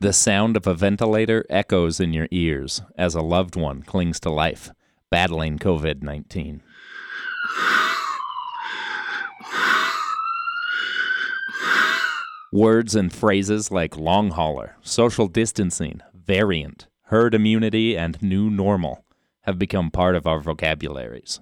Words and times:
The 0.00 0.12
sound 0.12 0.56
of 0.56 0.66
a 0.66 0.74
ventilator 0.74 1.44
echoes 1.50 1.98
in 1.98 2.12
your 2.12 2.28
ears 2.30 2.82
as 2.96 3.16
a 3.16 3.20
loved 3.20 3.56
one 3.56 3.82
clings 3.82 4.20
to 4.20 4.30
life, 4.30 4.70
battling 5.10 5.58
COVID 5.58 6.02
19. 6.02 6.62
Words 12.52 12.94
and 12.94 13.12
phrases 13.12 13.70
like 13.70 13.96
long 13.96 14.30
hauler, 14.30 14.76
social 14.80 15.26
distancing, 15.26 16.00
variant, 16.14 16.86
herd 17.06 17.34
immunity, 17.34 17.96
and 17.96 18.22
new 18.22 18.48
normal 18.48 19.04
have 19.42 19.58
become 19.58 19.90
part 19.90 20.14
of 20.14 20.26
our 20.26 20.40
vocabularies. 20.40 21.40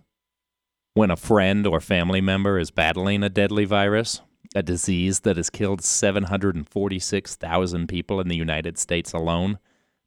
When 0.95 1.11
a 1.11 1.16
friend 1.16 1.66
or 1.66 1.80
family 1.80 2.21
member 2.21 2.59
is 2.59 2.71
battling 2.71 3.23
a 3.23 3.29
deadly 3.29 3.66
virus, 3.66 4.23
a 4.57 4.62
disease 4.62 5.20
that 5.20 5.36
has 5.36 5.50
killed 5.50 5.84
746,000 5.84 7.88
people 7.88 8.20
in 8.20 8.28
the 8.28 8.37
United 8.37 8.78
States 8.78 9.12
alone, 9.12 9.59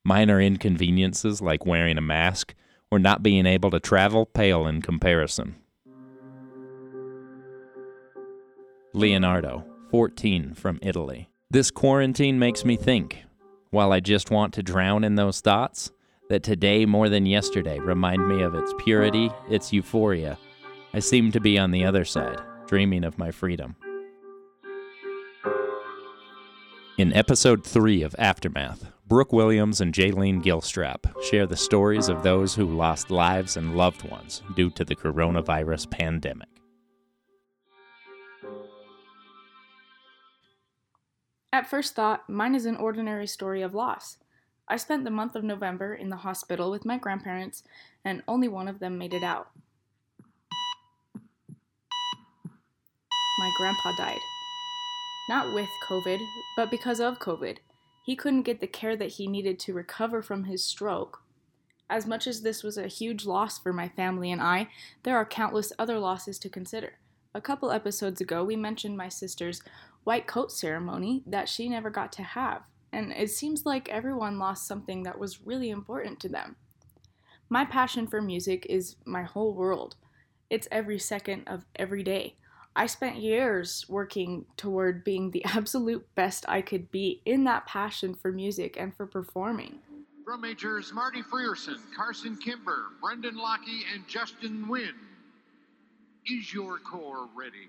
minor 0.03 0.41
inconveniences 0.41 1.39
like 1.39 1.67
wearing 1.67 1.99
a 1.99 2.01
mask 2.01 2.55
or 2.89 2.97
not 2.97 3.21
being 3.21 3.45
able 3.45 3.69
to 3.69 3.79
travel 3.79 4.25
pale 4.25 4.65
in 4.65 4.81
comparison. 4.81 5.55
Leonardo, 8.91 9.63
14, 9.91 10.55
from 10.55 10.79
Italy. 10.81 11.29
This 11.51 11.69
quarantine 11.69 12.39
makes 12.39 12.65
me 12.65 12.75
think, 12.75 13.23
while 13.69 13.91
I 13.91 13.99
just 13.99 14.31
want 14.31 14.55
to 14.55 14.63
drown 14.63 15.03
in 15.03 15.13
those 15.13 15.41
thoughts, 15.41 15.91
that 16.29 16.41
today 16.41 16.87
more 16.87 17.07
than 17.07 17.27
yesterday 17.27 17.77
remind 17.77 18.27
me 18.27 18.41
of 18.41 18.55
its 18.55 18.73
purity, 18.79 19.29
its 19.47 19.71
euphoria. 19.71 20.39
I 20.91 21.01
seem 21.01 21.31
to 21.33 21.39
be 21.39 21.59
on 21.59 21.69
the 21.69 21.85
other 21.85 22.03
side, 22.03 22.41
dreaming 22.65 23.03
of 23.03 23.19
my 23.19 23.29
freedom. 23.29 23.75
In 26.99 27.13
episode 27.13 27.63
3 27.63 28.03
of 28.03 28.13
Aftermath, 28.19 28.91
Brooke 29.07 29.31
Williams 29.31 29.79
and 29.79 29.93
Jaylene 29.93 30.43
Gilstrap 30.43 31.23
share 31.23 31.45
the 31.45 31.55
stories 31.55 32.09
of 32.09 32.23
those 32.23 32.55
who 32.55 32.65
lost 32.65 33.09
lives 33.09 33.55
and 33.55 33.77
loved 33.77 34.03
ones 34.03 34.41
due 34.53 34.69
to 34.71 34.83
the 34.83 34.97
coronavirus 34.97 35.89
pandemic. 35.89 36.49
At 41.53 41.69
first 41.69 41.95
thought, 41.95 42.29
mine 42.29 42.53
is 42.53 42.65
an 42.65 42.75
ordinary 42.75 43.27
story 43.27 43.61
of 43.61 43.73
loss. 43.73 44.17
I 44.67 44.75
spent 44.75 45.05
the 45.05 45.09
month 45.09 45.37
of 45.37 45.43
November 45.45 45.95
in 45.95 46.09
the 46.09 46.17
hospital 46.17 46.69
with 46.69 46.83
my 46.83 46.97
grandparents, 46.97 47.63
and 48.03 48.23
only 48.27 48.49
one 48.49 48.67
of 48.67 48.79
them 48.79 48.97
made 48.97 49.13
it 49.13 49.23
out. 49.23 49.47
My 53.39 53.51
grandpa 53.57 53.95
died. 53.97 54.19
Not 55.29 55.53
with 55.53 55.69
COVID, 55.87 56.19
but 56.57 56.71
because 56.71 56.99
of 56.99 57.19
COVID. 57.19 57.57
He 58.03 58.15
couldn't 58.15 58.41
get 58.41 58.61
the 58.61 58.65
care 58.65 58.95
that 58.95 59.11
he 59.11 59.27
needed 59.27 59.59
to 59.59 59.75
recover 59.75 60.23
from 60.23 60.45
his 60.45 60.63
stroke. 60.63 61.21
As 61.87 62.07
much 62.07 62.25
as 62.25 62.41
this 62.41 62.63
was 62.63 62.79
a 62.79 62.87
huge 62.87 63.27
loss 63.27 63.59
for 63.59 63.71
my 63.71 63.89
family 63.89 64.31
and 64.31 64.41
I, 64.41 64.69
there 65.03 65.15
are 65.15 65.25
countless 65.25 65.71
other 65.77 65.99
losses 65.99 66.39
to 66.39 66.49
consider. 66.49 66.93
A 67.35 67.41
couple 67.41 67.69
episodes 67.69 68.19
ago, 68.19 68.43
we 68.43 68.55
mentioned 68.55 68.97
my 68.97 69.07
sister's 69.07 69.61
white 70.03 70.25
coat 70.25 70.51
ceremony 70.51 71.21
that 71.27 71.47
she 71.47 71.69
never 71.69 71.91
got 71.91 72.11
to 72.13 72.23
have, 72.23 72.63
and 72.91 73.11
it 73.11 73.29
seems 73.29 73.67
like 73.67 73.87
everyone 73.87 74.39
lost 74.39 74.65
something 74.65 75.03
that 75.03 75.19
was 75.19 75.45
really 75.45 75.69
important 75.69 76.19
to 76.21 76.29
them. 76.29 76.55
My 77.49 77.65
passion 77.65 78.07
for 78.07 78.19
music 78.19 78.65
is 78.67 78.95
my 79.05 79.21
whole 79.21 79.53
world. 79.53 79.95
It's 80.49 80.67
every 80.71 80.97
second 80.97 81.43
of 81.47 81.65
every 81.75 82.01
day. 82.01 82.35
I 82.79 82.85
spent 82.85 83.17
years 83.17 83.85
working 83.89 84.45
toward 84.55 85.03
being 85.03 85.31
the 85.31 85.43
absolute 85.53 86.07
best 86.15 86.45
I 86.47 86.61
could 86.61 86.89
be 86.91 87.21
in 87.25 87.43
that 87.43 87.65
passion 87.65 88.15
for 88.15 88.31
music 88.31 88.77
and 88.79 88.95
for 88.95 89.05
performing. 89.05 89.79
Drum 90.23 90.39
majors 90.39 90.93
Marty 90.93 91.21
Frierson, 91.21 91.75
Carson 91.93 92.37
Kimber, 92.37 92.85
Brendan 93.01 93.35
Lockie, 93.35 93.83
and 93.93 94.07
Justin 94.07 94.65
Wynn. 94.69 94.95
Is 96.25 96.53
your 96.53 96.77
corps 96.77 97.27
ready? 97.35 97.67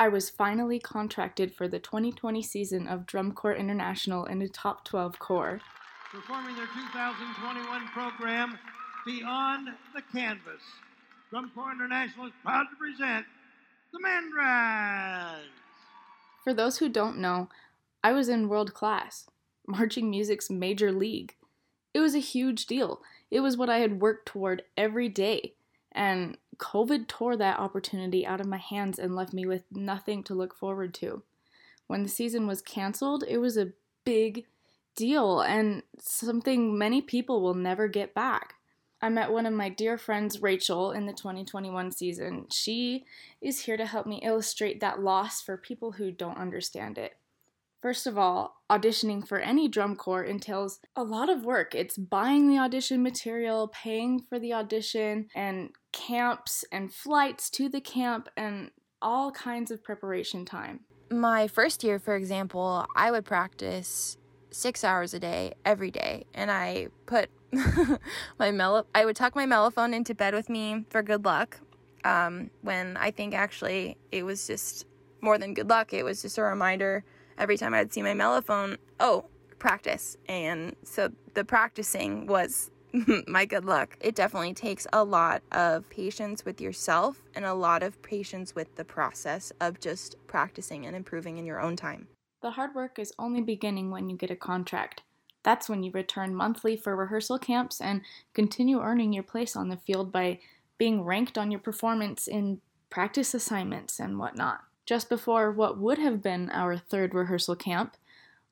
I 0.00 0.08
was 0.08 0.30
finally 0.30 0.78
contracted 0.78 1.54
for 1.54 1.68
the 1.68 1.78
2020 1.78 2.42
season 2.42 2.88
of 2.88 3.04
Drum 3.04 3.32
Corps 3.32 3.54
International 3.54 4.24
in 4.24 4.40
a 4.40 4.48
top 4.48 4.86
12 4.86 5.18
corps. 5.18 5.60
Performing 6.10 6.56
their 6.56 6.64
2021 6.64 7.86
program, 7.88 8.58
Beyond 9.04 9.68
the 9.94 10.00
Canvas. 10.10 10.62
Drum 11.28 11.50
Corps 11.54 11.72
International 11.72 12.28
is 12.28 12.32
proud 12.42 12.64
to 12.70 12.76
present 12.76 13.26
the 13.92 14.00
Mandarins. 14.00 15.48
For 16.44 16.54
those 16.54 16.78
who 16.78 16.88
don't 16.88 17.18
know, 17.18 17.48
I 18.02 18.12
was 18.12 18.28
in 18.28 18.48
world 18.48 18.74
class, 18.74 19.26
marching 19.66 20.10
music's 20.10 20.50
major 20.50 20.92
league. 20.92 21.34
It 21.94 22.00
was 22.00 22.14
a 22.14 22.20
huge 22.20 22.66
deal. 22.66 23.00
It 23.30 23.40
was 23.40 23.56
what 23.56 23.70
I 23.70 23.78
had 23.78 24.00
worked 24.00 24.26
toward 24.26 24.62
every 24.76 25.08
day, 25.08 25.54
and 25.92 26.36
COVID 26.58 27.08
tore 27.08 27.36
that 27.36 27.58
opportunity 27.58 28.26
out 28.26 28.40
of 28.40 28.46
my 28.46 28.58
hands 28.58 28.98
and 28.98 29.16
left 29.16 29.32
me 29.32 29.46
with 29.46 29.64
nothing 29.70 30.22
to 30.24 30.34
look 30.34 30.54
forward 30.54 30.94
to. 30.94 31.22
When 31.86 32.02
the 32.02 32.08
season 32.08 32.46
was 32.46 32.62
canceled, 32.62 33.24
it 33.28 33.38
was 33.38 33.56
a 33.56 33.72
big 34.04 34.46
deal 34.94 35.40
and 35.40 35.82
something 35.98 36.76
many 36.76 37.02
people 37.02 37.42
will 37.42 37.54
never 37.54 37.86
get 37.86 38.14
back. 38.14 38.54
I 39.02 39.08
met 39.10 39.30
one 39.30 39.46
of 39.46 39.52
my 39.52 39.68
dear 39.68 39.98
friends, 39.98 40.40
Rachel, 40.40 40.92
in 40.92 41.06
the 41.06 41.12
2021 41.12 41.92
season. 41.92 42.46
She 42.50 43.04
is 43.42 43.60
here 43.60 43.76
to 43.76 43.86
help 43.86 44.06
me 44.06 44.20
illustrate 44.22 44.80
that 44.80 45.00
loss 45.00 45.42
for 45.42 45.56
people 45.56 45.92
who 45.92 46.10
don't 46.10 46.38
understand 46.38 46.96
it. 46.96 47.12
First 47.82 48.06
of 48.06 48.16
all, 48.16 48.62
auditioning 48.70 49.28
for 49.28 49.38
any 49.38 49.68
drum 49.68 49.96
corps 49.96 50.24
entails 50.24 50.80
a 50.96 51.04
lot 51.04 51.28
of 51.28 51.44
work. 51.44 51.74
It's 51.74 51.96
buying 51.96 52.48
the 52.48 52.58
audition 52.58 53.02
material, 53.02 53.68
paying 53.68 54.22
for 54.28 54.38
the 54.38 54.54
audition, 54.54 55.28
and 55.36 55.70
camps 55.92 56.64
and 56.72 56.92
flights 56.92 57.50
to 57.50 57.68
the 57.68 57.82
camp, 57.82 58.28
and 58.36 58.70
all 59.02 59.30
kinds 59.30 59.70
of 59.70 59.84
preparation 59.84 60.44
time. 60.44 60.80
My 61.12 61.46
first 61.46 61.84
year, 61.84 61.98
for 61.98 62.16
example, 62.16 62.86
I 62.96 63.10
would 63.10 63.26
practice 63.26 64.16
six 64.50 64.82
hours 64.82 65.12
a 65.12 65.20
day 65.20 65.52
every 65.64 65.90
day, 65.90 66.24
and 66.34 66.50
I 66.50 66.88
put 67.04 67.30
my 68.38 68.50
mellow 68.50 68.86
I 68.94 69.04
would 69.04 69.16
tuck 69.16 69.34
my 69.34 69.46
mellophone 69.46 69.94
into 69.94 70.14
bed 70.14 70.34
with 70.34 70.48
me 70.48 70.84
for 70.90 71.02
good 71.02 71.24
luck. 71.24 71.60
Um, 72.04 72.50
when 72.62 72.96
I 72.96 73.10
think 73.10 73.34
actually 73.34 73.96
it 74.12 74.24
was 74.24 74.46
just 74.46 74.86
more 75.20 75.38
than 75.38 75.54
good 75.54 75.68
luck, 75.68 75.92
it 75.92 76.04
was 76.04 76.22
just 76.22 76.38
a 76.38 76.42
reminder 76.42 77.04
every 77.38 77.56
time 77.56 77.74
I'd 77.74 77.92
see 77.92 78.02
my 78.02 78.12
mellophone, 78.12 78.76
oh, 79.00 79.26
practice. 79.58 80.16
And 80.28 80.76
so 80.84 81.10
the 81.34 81.44
practicing 81.44 82.26
was 82.26 82.70
my 83.26 83.44
good 83.44 83.64
luck. 83.64 83.96
It 84.00 84.14
definitely 84.14 84.54
takes 84.54 84.86
a 84.92 85.04
lot 85.04 85.42
of 85.52 85.88
patience 85.90 86.44
with 86.44 86.60
yourself 86.60 87.22
and 87.34 87.44
a 87.44 87.54
lot 87.54 87.82
of 87.82 88.00
patience 88.02 88.54
with 88.54 88.74
the 88.76 88.84
process 88.84 89.52
of 89.60 89.80
just 89.80 90.16
practicing 90.26 90.86
and 90.86 90.96
improving 90.96 91.38
in 91.38 91.46
your 91.46 91.60
own 91.60 91.76
time. 91.76 92.08
The 92.42 92.52
hard 92.52 92.74
work 92.74 92.98
is 92.98 93.12
only 93.18 93.40
beginning 93.40 93.90
when 93.90 94.08
you 94.08 94.16
get 94.16 94.30
a 94.30 94.36
contract. 94.36 95.02
That's 95.46 95.68
when 95.68 95.84
you 95.84 95.92
return 95.92 96.34
monthly 96.34 96.76
for 96.76 96.96
rehearsal 96.96 97.38
camps 97.38 97.80
and 97.80 98.00
continue 98.34 98.80
earning 98.80 99.12
your 99.12 99.22
place 99.22 99.54
on 99.54 99.68
the 99.68 99.76
field 99.76 100.10
by 100.10 100.40
being 100.76 101.04
ranked 101.04 101.38
on 101.38 101.52
your 101.52 101.60
performance 101.60 102.26
in 102.26 102.60
practice 102.90 103.32
assignments 103.32 104.00
and 104.00 104.18
whatnot. 104.18 104.62
Just 104.86 105.08
before 105.08 105.52
what 105.52 105.78
would 105.78 105.98
have 105.98 106.20
been 106.20 106.50
our 106.50 106.76
third 106.76 107.14
rehearsal 107.14 107.54
camp, 107.54 107.96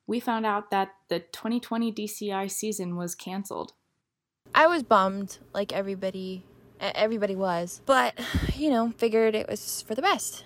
we 0.07 0.21
found 0.21 0.47
out 0.47 0.71
that 0.71 0.95
the 1.09 1.19
2020 1.19 1.93
DCI 1.93 2.49
season 2.49 2.95
was 2.95 3.17
canceled. 3.17 3.73
I 4.55 4.69
was 4.69 4.85
bummed, 4.85 5.39
like 5.53 5.73
everybody 5.73 6.45
everybody 6.79 7.35
was, 7.35 7.83
but 7.87 8.15
you 8.55 8.71
know, 8.71 8.93
figured 8.99 9.35
it 9.35 9.49
was 9.49 9.83
for 9.83 9.97
the 9.97 10.03
best 10.03 10.45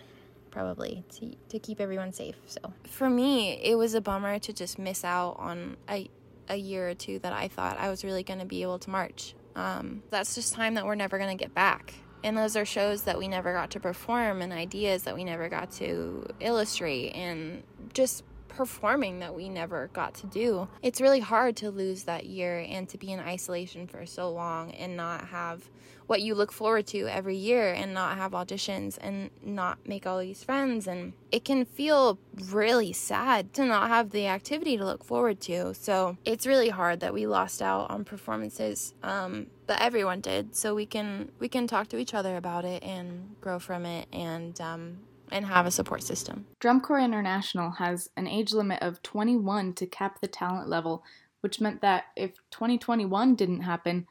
probably 0.50 1.04
to, 1.10 1.34
to 1.50 1.58
keep 1.58 1.78
everyone 1.78 2.12
safe 2.12 2.34
so 2.46 2.58
for 2.84 3.08
me 3.10 3.60
it 3.62 3.76
was 3.76 3.92
a 3.94 4.00
bummer 4.00 4.38
to 4.38 4.52
just 4.52 4.78
miss 4.78 5.04
out 5.04 5.36
on 5.38 5.76
a, 5.88 6.08
a 6.48 6.56
year 6.56 6.88
or 6.88 6.94
two 6.94 7.18
that 7.20 7.32
I 7.32 7.48
thought 7.48 7.78
I 7.78 7.90
was 7.90 8.04
really 8.04 8.22
going 8.22 8.40
to 8.40 8.46
be 8.46 8.62
able 8.62 8.78
to 8.80 8.90
march. 8.90 9.34
Um, 9.54 10.02
that's 10.10 10.34
just 10.34 10.52
time 10.54 10.74
that 10.74 10.86
we're 10.86 10.94
never 10.94 11.18
going 11.18 11.36
to 11.36 11.42
get 11.42 11.54
back. 11.54 11.94
And 12.24 12.36
those 12.36 12.56
are 12.56 12.64
shows 12.64 13.02
that 13.02 13.18
we 13.18 13.28
never 13.28 13.52
got 13.52 13.70
to 13.72 13.80
perform 13.80 14.42
and 14.42 14.52
ideas 14.52 15.04
that 15.04 15.14
we 15.14 15.24
never 15.24 15.48
got 15.48 15.70
to 15.72 16.26
illustrate 16.40 17.10
and 17.10 17.62
just 17.92 18.24
performing 18.58 19.20
that 19.20 19.32
we 19.32 19.48
never 19.48 19.88
got 19.92 20.14
to 20.14 20.26
do. 20.26 20.66
It's 20.82 21.00
really 21.00 21.20
hard 21.20 21.54
to 21.58 21.70
lose 21.70 22.02
that 22.02 22.26
year 22.26 22.58
and 22.68 22.88
to 22.88 22.98
be 22.98 23.12
in 23.12 23.20
isolation 23.20 23.86
for 23.86 24.04
so 24.04 24.30
long 24.30 24.72
and 24.72 24.96
not 24.96 25.28
have 25.28 25.70
what 26.08 26.22
you 26.22 26.34
look 26.34 26.50
forward 26.50 26.84
to 26.88 27.06
every 27.06 27.36
year 27.36 27.72
and 27.72 27.94
not 27.94 28.16
have 28.16 28.32
auditions 28.32 28.98
and 29.00 29.30
not 29.44 29.78
make 29.86 30.08
all 30.08 30.18
these 30.18 30.42
friends. 30.42 30.88
And 30.88 31.12
it 31.30 31.44
can 31.44 31.66
feel 31.66 32.18
really 32.50 32.92
sad 32.92 33.54
to 33.54 33.64
not 33.64 33.86
have 33.90 34.10
the 34.10 34.26
activity 34.26 34.76
to 34.76 34.84
look 34.84 35.04
forward 35.04 35.40
to. 35.42 35.72
So 35.74 36.16
it's 36.24 36.44
really 36.44 36.70
hard 36.70 36.98
that 36.98 37.14
we 37.14 37.28
lost 37.28 37.62
out 37.62 37.88
on 37.92 38.04
performances. 38.04 38.92
Um, 39.04 39.46
but 39.68 39.80
everyone 39.80 40.20
did 40.20 40.56
so 40.56 40.74
we 40.74 40.86
can 40.86 41.30
we 41.38 41.48
can 41.48 41.68
talk 41.68 41.88
to 41.88 41.98
each 41.98 42.14
other 42.14 42.36
about 42.36 42.64
it 42.64 42.82
and 42.82 43.36
grow 43.40 43.58
from 43.58 43.84
it 43.84 44.08
and 44.12 44.58
um, 44.60 44.96
and 45.32 45.46
have 45.46 45.66
a 45.66 45.70
support 45.70 46.02
system. 46.02 46.46
Drum 46.60 46.80
Corps 46.80 47.00
International 47.00 47.72
has 47.72 48.10
an 48.16 48.26
age 48.26 48.52
limit 48.52 48.82
of 48.82 49.02
21 49.02 49.74
to 49.74 49.86
cap 49.86 50.20
the 50.20 50.28
talent 50.28 50.68
level, 50.68 51.02
which 51.40 51.60
meant 51.60 51.80
that 51.82 52.04
if 52.16 52.32
2021 52.50 53.34
didn't 53.34 53.62
happen, 53.62 54.06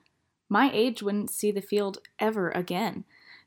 my 0.50 0.72
age 0.74 1.02
wouldn't 1.02 1.30
see 1.30 1.52
the 1.52 1.62
field 1.62 2.00
ever 2.20 2.50
again. 2.52 3.04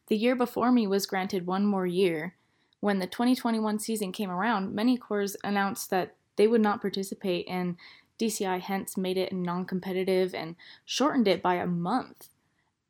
The 0.08 0.16
year 0.16 0.34
before 0.34 0.72
me 0.72 0.86
was 0.86 1.06
granted 1.06 1.46
one 1.46 1.64
more 1.64 1.86
year. 1.86 2.34
When 2.80 2.98
the 2.98 3.06
2021 3.06 3.78
season 3.78 4.12
came 4.12 4.30
around, 4.30 4.74
many 4.74 4.96
corps 4.96 5.36
announced 5.44 5.90
that 5.90 6.16
they 6.36 6.46
would 6.46 6.60
not 6.60 6.80
participate, 6.80 7.46
and 7.48 7.76
DCI 8.18 8.60
hence 8.60 8.96
made 8.96 9.16
it 9.16 9.32
non 9.32 9.64
competitive 9.64 10.34
and 10.34 10.56
shortened 10.84 11.28
it 11.28 11.42
by 11.42 11.54
a 11.54 11.66
month. 11.66 12.28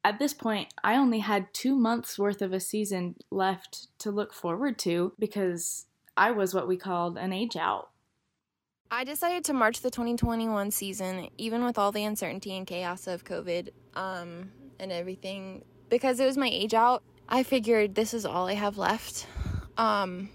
At 0.02 0.18
this 0.18 0.32
point, 0.32 0.72
I 0.82 0.96
only 0.96 1.18
had 1.18 1.52
two 1.52 1.76
months 1.76 2.18
worth 2.18 2.40
of 2.40 2.52
a 2.52 2.60
season 2.60 3.16
left 3.30 3.88
to 3.98 4.10
look 4.10 4.32
forward 4.32 4.78
to 4.80 5.12
because 5.18 5.86
I 6.16 6.30
was 6.30 6.54
what 6.54 6.66
we 6.66 6.78
called 6.78 7.18
an 7.18 7.32
age 7.32 7.56
out. 7.56 7.90
I 8.90 9.04
decided 9.04 9.44
to 9.44 9.52
march 9.52 9.82
the 9.82 9.90
2021 9.90 10.70
season, 10.70 11.28
even 11.36 11.64
with 11.64 11.78
all 11.78 11.92
the 11.92 12.04
uncertainty 12.04 12.56
and 12.56 12.66
chaos 12.66 13.06
of 13.06 13.24
COVID 13.24 13.68
um, 13.94 14.50
and 14.80 14.90
everything, 14.90 15.64
because 15.90 16.18
it 16.18 16.26
was 16.26 16.36
my 16.36 16.48
age 16.48 16.74
out. 16.74 17.02
I 17.28 17.42
figured 17.42 17.94
this 17.94 18.14
is 18.14 18.24
all 18.24 18.48
I 18.48 18.54
have 18.54 18.78
left. 18.78 19.26
Um, 19.76 20.30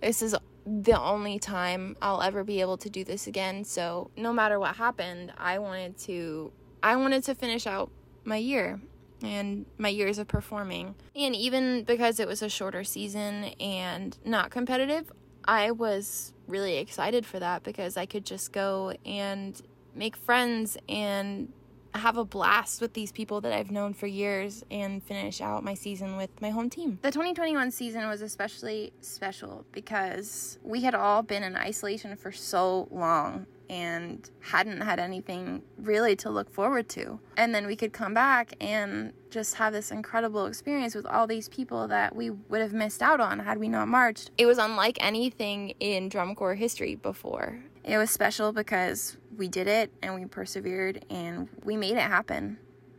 this 0.00 0.22
is 0.22 0.34
the 0.64 0.98
only 0.98 1.38
time 1.38 1.96
I'll 2.00 2.22
ever 2.22 2.44
be 2.44 2.60
able 2.60 2.78
to 2.78 2.88
do 2.88 3.04
this 3.04 3.26
again. 3.26 3.64
So 3.64 4.10
no 4.16 4.32
matter 4.32 4.58
what 4.58 4.76
happened, 4.76 5.32
I 5.36 5.58
wanted 5.58 5.98
to 5.98 6.52
I 6.82 6.94
wanted 6.96 7.24
to 7.24 7.34
finish 7.34 7.66
out 7.66 7.90
my 8.24 8.36
year 8.36 8.80
and 9.22 9.66
my 9.78 9.88
years 9.88 10.18
of 10.18 10.28
performing. 10.28 10.94
And 11.14 11.34
even 11.34 11.84
because 11.84 12.20
it 12.20 12.28
was 12.28 12.42
a 12.42 12.48
shorter 12.48 12.84
season 12.84 13.44
and 13.60 14.16
not 14.24 14.50
competitive, 14.50 15.10
I 15.44 15.70
was 15.70 16.32
really 16.46 16.76
excited 16.78 17.26
for 17.26 17.38
that 17.38 17.62
because 17.62 17.96
I 17.96 18.06
could 18.06 18.24
just 18.24 18.52
go 18.52 18.94
and 19.04 19.60
make 19.94 20.16
friends 20.16 20.76
and 20.88 21.52
have 21.94 22.16
a 22.16 22.24
blast 22.24 22.80
with 22.80 22.92
these 22.92 23.10
people 23.12 23.40
that 23.40 23.52
I've 23.52 23.70
known 23.70 23.94
for 23.94 24.06
years 24.06 24.64
and 24.70 25.02
finish 25.02 25.40
out 25.40 25.64
my 25.64 25.74
season 25.74 26.16
with 26.16 26.30
my 26.40 26.50
home 26.50 26.70
team. 26.70 26.98
The 27.02 27.10
2021 27.10 27.70
season 27.70 28.06
was 28.08 28.22
especially 28.22 28.92
special 29.00 29.64
because 29.72 30.58
we 30.62 30.82
had 30.82 30.94
all 30.94 31.22
been 31.22 31.42
in 31.42 31.56
isolation 31.56 32.14
for 32.16 32.30
so 32.30 32.88
long 32.90 33.46
and 33.70 34.28
hadn't 34.40 34.80
had 34.80 34.98
anything 34.98 35.62
really 35.76 36.16
to 36.16 36.30
look 36.30 36.50
forward 36.50 36.88
to. 36.90 37.20
And 37.36 37.54
then 37.54 37.66
we 37.66 37.76
could 37.76 37.92
come 37.92 38.14
back 38.14 38.54
and 38.60 39.12
just 39.30 39.54
have 39.56 39.72
this 39.72 39.90
incredible 39.90 40.46
experience 40.46 40.94
with 40.94 41.06
all 41.06 41.26
these 41.26 41.48
people 41.48 41.88
that 41.88 42.14
we 42.16 42.30
would 42.30 42.60
have 42.60 42.72
missed 42.72 43.02
out 43.02 43.20
on 43.20 43.40
had 43.40 43.58
we 43.58 43.68
not 43.68 43.88
marched. 43.88 44.30
It 44.38 44.46
was 44.46 44.58
unlike 44.58 44.98
anything 45.00 45.70
in 45.80 46.08
drum 46.08 46.34
corps 46.34 46.54
history 46.54 46.94
before. 46.94 47.60
It 47.84 47.98
was 47.98 48.10
special 48.10 48.52
because 48.52 49.16
we 49.36 49.48
did 49.48 49.66
it 49.66 49.92
and 50.02 50.14
we 50.14 50.26
persevered 50.26 51.04
and 51.10 51.48
we 51.64 51.76
made 51.76 51.96
it 51.96 52.00
happen. 52.00 52.58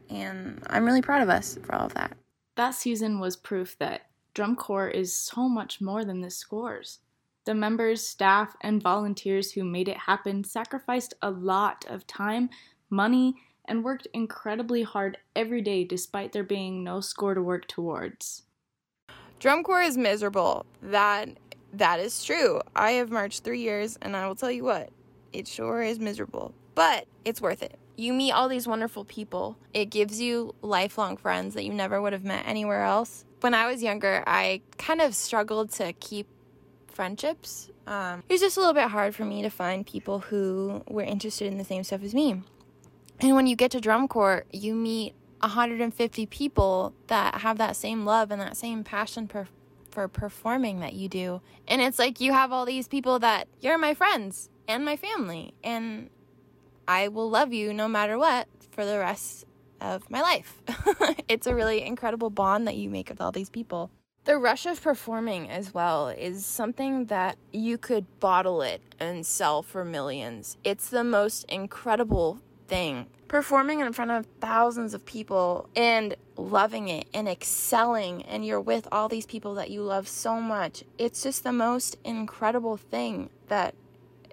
And 0.10 0.64
I'm 0.68 0.86
really 0.86 1.02
proud 1.02 1.22
of 1.22 1.30
us 1.30 1.58
for 1.64 1.76
all 1.76 1.86
of 1.86 1.94
that. 1.94 2.16
That 2.56 2.74
season 2.76 3.20
was 3.20 3.36
proof 3.36 3.78
that 3.80 4.08
drum 4.34 4.56
corps 4.56 4.90
is 4.90 5.16
so 5.16 5.48
much 5.48 5.82
more 5.82 6.04
than 6.04 6.22
the 6.22 6.30
scores. 6.30 7.00
The 7.46 7.56
members, 7.56 8.06
staff, 8.06 8.56
and 8.62 8.82
volunteers 8.82 9.52
who 9.52 9.64
made 9.64 9.88
it 9.88 9.98
happen 9.98 10.44
sacrificed 10.44 11.14
a 11.22 11.32
lot 11.32 11.86
of 11.90 12.06
time, 12.06 12.50
money, 12.90 13.36
and 13.66 13.84
worked 13.84 14.08
incredibly 14.14 14.84
hard 14.84 15.18
every 15.36 15.62
day 15.62 15.84
despite 15.84 16.32
there 16.32 16.44
being 16.44 16.84
no 16.84 17.00
score 17.00 17.34
to 17.34 17.42
work 17.42 17.68
towards. 17.68 18.44
Drum 19.40 19.64
corps 19.64 19.84
is 19.84 19.98
miserable. 19.98 20.66
That 20.82 21.30
that 21.72 22.00
is 22.00 22.24
true. 22.24 22.62
I 22.76 22.92
have 22.92 23.12
marched 23.12 23.44
3 23.44 23.60
years 23.60 23.98
and 24.02 24.16
I 24.16 24.28
will 24.28 24.36
tell 24.36 24.52
you 24.52 24.64
what, 24.64 24.90
it 25.32 25.48
sure 25.48 25.82
is 25.82 26.00
miserable, 26.00 26.54
but 26.74 27.06
it's 27.26 27.42
worth 27.42 27.62
it. 27.62 27.78
You 27.96 28.14
meet 28.14 28.32
all 28.32 28.50
these 28.50 28.68
wonderful 28.68 29.06
people. 29.06 29.58
It 29.74 29.86
gives 29.86 30.20
you 30.20 30.56
lifelong 30.62 31.16
friends 31.16 31.54
that 31.54 31.66
you 31.66 31.74
never 31.74 32.02
would 32.02 32.14
have 32.14 32.24
met 32.24 32.48
anywhere 32.48 32.84
else. 32.84 33.26
When 33.42 33.54
I 33.54 33.68
was 33.68 33.84
younger, 33.84 34.24
I 34.26 34.62
kind 34.78 35.00
of 35.00 35.14
struggled 35.14 35.72
to 35.74 35.94
keep 35.94 36.28
friendships. 37.00 37.70
Um, 37.88 38.24
it 38.28 38.34
was 38.34 38.42
just 38.42 38.58
a 38.58 38.60
little 38.60 38.74
bit 38.74 38.90
hard 38.90 39.16
for 39.16 39.24
me 39.24 39.42
to 39.42 39.50
find 39.50 39.88
people 39.88 40.20
who 40.20 40.84
were 40.86 41.02
interested 41.02 41.48
in 41.48 41.58
the 41.58 41.64
same 41.64 41.86
stuff 41.86 42.04
as 42.04 42.14
me. 42.14 42.44
And 43.22 43.36
when 43.36 43.48
you 43.48 43.56
get 43.56 43.72
to 43.72 43.80
drum 43.80 44.10
corps, 44.10 44.44
you 44.52 44.76
meet 44.76 45.14
150 45.40 46.26
people 46.26 46.94
that 47.08 47.36
have 47.36 47.58
that 47.58 47.78
same 47.78 48.04
love 48.04 48.32
and 48.32 48.42
that 48.42 48.58
same 48.58 48.84
passion 48.84 49.30
per- 49.30 49.48
for 49.90 50.10
performing 50.10 50.82
that 50.82 50.92
you 50.92 51.08
do. 51.08 51.40
And 51.70 51.82
it's 51.82 52.00
like 52.00 52.20
you 52.20 52.34
have 52.34 52.52
all 52.52 52.66
these 52.66 52.90
people 52.90 53.18
that 53.20 53.48
you're 53.62 53.78
my 53.78 53.94
friends 53.94 54.50
and 54.68 54.84
my 54.84 54.98
family, 54.98 55.54
and 55.64 56.10
I 56.86 57.08
will 57.08 57.30
love 57.30 57.54
you 57.54 57.74
no 57.74 57.88
matter 57.88 58.18
what 58.18 58.50
for 58.72 58.86
the 58.86 59.00
rest 59.00 59.46
of 59.80 60.10
my 60.10 60.20
life. 60.20 60.62
it's 61.30 61.48
a 61.48 61.56
really 61.56 61.82
incredible 61.82 62.30
bond 62.30 62.68
that 62.68 62.76
you 62.76 62.90
make 62.90 63.08
with 63.08 63.22
all 63.22 63.32
these 63.32 63.50
people. 63.50 63.90
The 64.30 64.38
rush 64.38 64.68
of 64.68 64.80
performing 64.80 65.50
as 65.50 65.74
well 65.74 66.10
is 66.10 66.46
something 66.46 67.06
that 67.06 67.36
you 67.52 67.80
could 67.80 68.06
bottle 68.20 68.62
it 68.62 68.80
and 69.00 69.26
sell 69.26 69.64
for 69.64 69.84
millions. 69.84 70.56
It's 70.64 70.88
the 70.88 71.04
most 71.04 71.46
incredible 71.46 72.40
thing. 72.68 73.08
Performing 73.28 73.80
in 73.80 73.92
front 73.92 74.12
of 74.12 74.28
thousands 74.40 74.94
of 74.94 75.04
people 75.04 75.68
and 75.76 76.16
loving 76.38 76.90
it 76.90 77.08
and 77.12 77.28
excelling, 77.28 78.22
and 78.22 78.46
you're 78.46 78.62
with 78.62 78.88
all 78.92 79.10
these 79.10 79.26
people 79.26 79.56
that 79.56 79.72
you 79.72 79.82
love 79.82 80.08
so 80.08 80.40
much. 80.40 80.84
It's 81.00 81.24
just 81.24 81.44
the 81.44 81.52
most 81.52 81.98
incredible 82.04 82.78
thing 82.78 83.32
that 83.48 83.74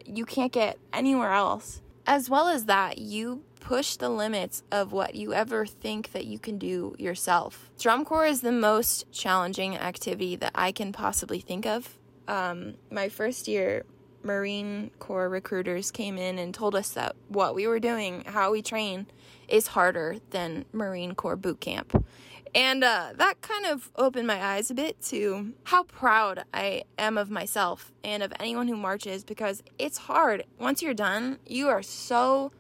you 0.05 0.27
can't 0.27 0.53
get 0.53 0.79
anywhere 0.93 1.33
else. 1.33 1.81
As 2.07 2.29
well 2.29 2.49
as 2.49 2.67
that, 2.67 2.99
you 2.99 3.45
push 3.67 3.97
the 3.97 4.09
limits 4.09 4.63
of 4.71 4.93
what 4.93 5.17
you 5.17 5.35
ever 5.35 5.67
think 5.67 6.13
that 6.13 6.25
you 6.25 6.39
can 6.39 6.57
do 6.57 6.95
yourself. 7.01 7.69
Drum 7.81 8.05
corps 8.05 8.27
is 8.27 8.41
the 8.41 8.53
most 8.53 9.11
challenging 9.11 9.77
activity 9.77 10.37
that 10.37 10.53
I 10.55 10.71
can 10.71 10.93
possibly 10.93 11.41
think 11.41 11.67
of. 11.67 11.99
Um, 12.29 12.75
my 12.93 13.09
first 13.09 13.49
year, 13.49 13.85
Marine 14.23 14.93
Corps 15.01 15.29
recruiters 15.29 15.91
came 15.91 16.17
in 16.17 16.39
and 16.39 16.55
told 16.55 16.77
us 16.77 16.91
that 16.91 17.17
what 17.27 17.57
we 17.57 17.67
were 17.67 17.81
doing, 17.81 18.23
how 18.27 18.53
we 18.53 18.63
train, 18.63 19.09
is 19.49 19.67
harder 19.67 20.19
than 20.31 20.65
Marine 20.73 21.17
Corps 21.17 21.35
boot 21.35 21.61
camp. 21.61 22.07
And 22.55 22.85
uh, 22.85 23.15
that 23.17 23.41
kind 23.41 23.67
of 23.67 23.91
opened 23.97 24.29
my 24.29 24.41
eyes 24.41 24.71
a 24.71 24.75
bit 24.75 25.03
to 25.07 25.55
how 25.65 25.83
proud 25.83 26.45
I 26.55 26.85
am 27.01 27.19
of 27.19 27.31
myself 27.31 27.91
and 28.05 28.23
of 28.23 28.33
anyone 28.39 28.69
who 28.69 28.77
marches 28.77 29.25
because 29.25 29.65
it's 29.77 29.99
hard. 29.99 30.45
Once 30.57 30.83
you're 30.83 30.95
done, 30.95 31.41
you 31.45 31.67
are 31.67 31.83
so 31.83 32.53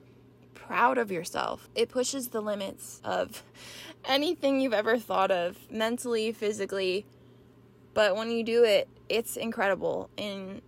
proud 0.67 0.99
of 0.99 1.11
yourself. 1.11 1.69
It 1.75 1.89
pushes 1.89 2.29
the 2.29 2.41
limits 2.41 3.01
of 3.05 3.43
anything 4.05 4.61
you've 4.61 4.73
ever 4.73 4.99
thought 4.99 5.31
of, 5.31 5.59
mentally, 5.71 6.33
physically. 6.33 7.07
But 7.95 8.17
when 8.17 8.31
you 8.31 8.45
do 8.45 8.65
it, 8.65 8.89
it's 9.09 9.37
incredible 9.37 10.11
and 10.19 10.61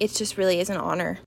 it 0.00 0.12
just 0.12 0.36
really 0.36 0.60
is 0.60 0.70
an 0.70 0.76
honor. 0.78 1.18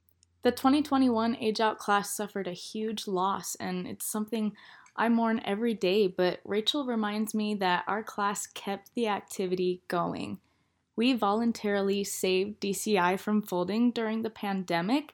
The 0.41 0.51
2021 0.51 1.38
Age 1.38 1.60
Out 1.60 1.79
class 1.79 2.15
suffered 2.15 2.48
a 2.48 2.53
huge 2.53 3.07
loss, 3.07 3.55
and 3.55 3.88
it's 3.88 4.05
something 4.05 4.53
I 4.95 5.10
mourn 5.10 5.41
every 5.43 5.74
day, 5.74 6.07
but 6.07 6.39
Rachel 6.45 6.86
reminds 6.86 7.34
me 7.34 7.55
that 7.55 7.84
our 7.88 8.03
class 8.03 8.45
kept 8.45 8.93
the 8.93 9.07
activity 9.07 9.81
going. 9.88 10.39
We 10.95 11.13
voluntarily 11.13 12.03
saved 12.03 12.62
DCI 12.62 13.19
from 13.19 13.41
folding 13.41 13.91
during 13.91 14.22
the 14.22 14.29
pandemic, 14.29 15.13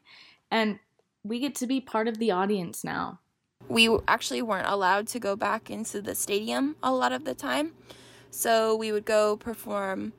and 0.52 0.80
we 1.24 1.40
get 1.40 1.56
to 1.56 1.68
be 1.68 1.80
part 1.80 2.08
of 2.08 2.18
the 2.18 2.32
audience 2.32 2.84
now. 2.84 3.20
We 3.68 3.90
actually 4.08 4.42
weren't 4.42 4.68
allowed 4.68 5.08
to 5.10 5.20
go 5.20 5.36
back 5.36 5.70
into 5.70 6.02
the 6.02 6.16
stadium 6.16 6.76
a 6.82 6.92
lot 6.92 7.12
of 7.12 7.26
the 7.26 7.36
time. 7.36 7.74
So 8.32 8.76
we 8.76 8.92
would 8.92 9.06
go 9.06 9.38
perform 9.38 10.14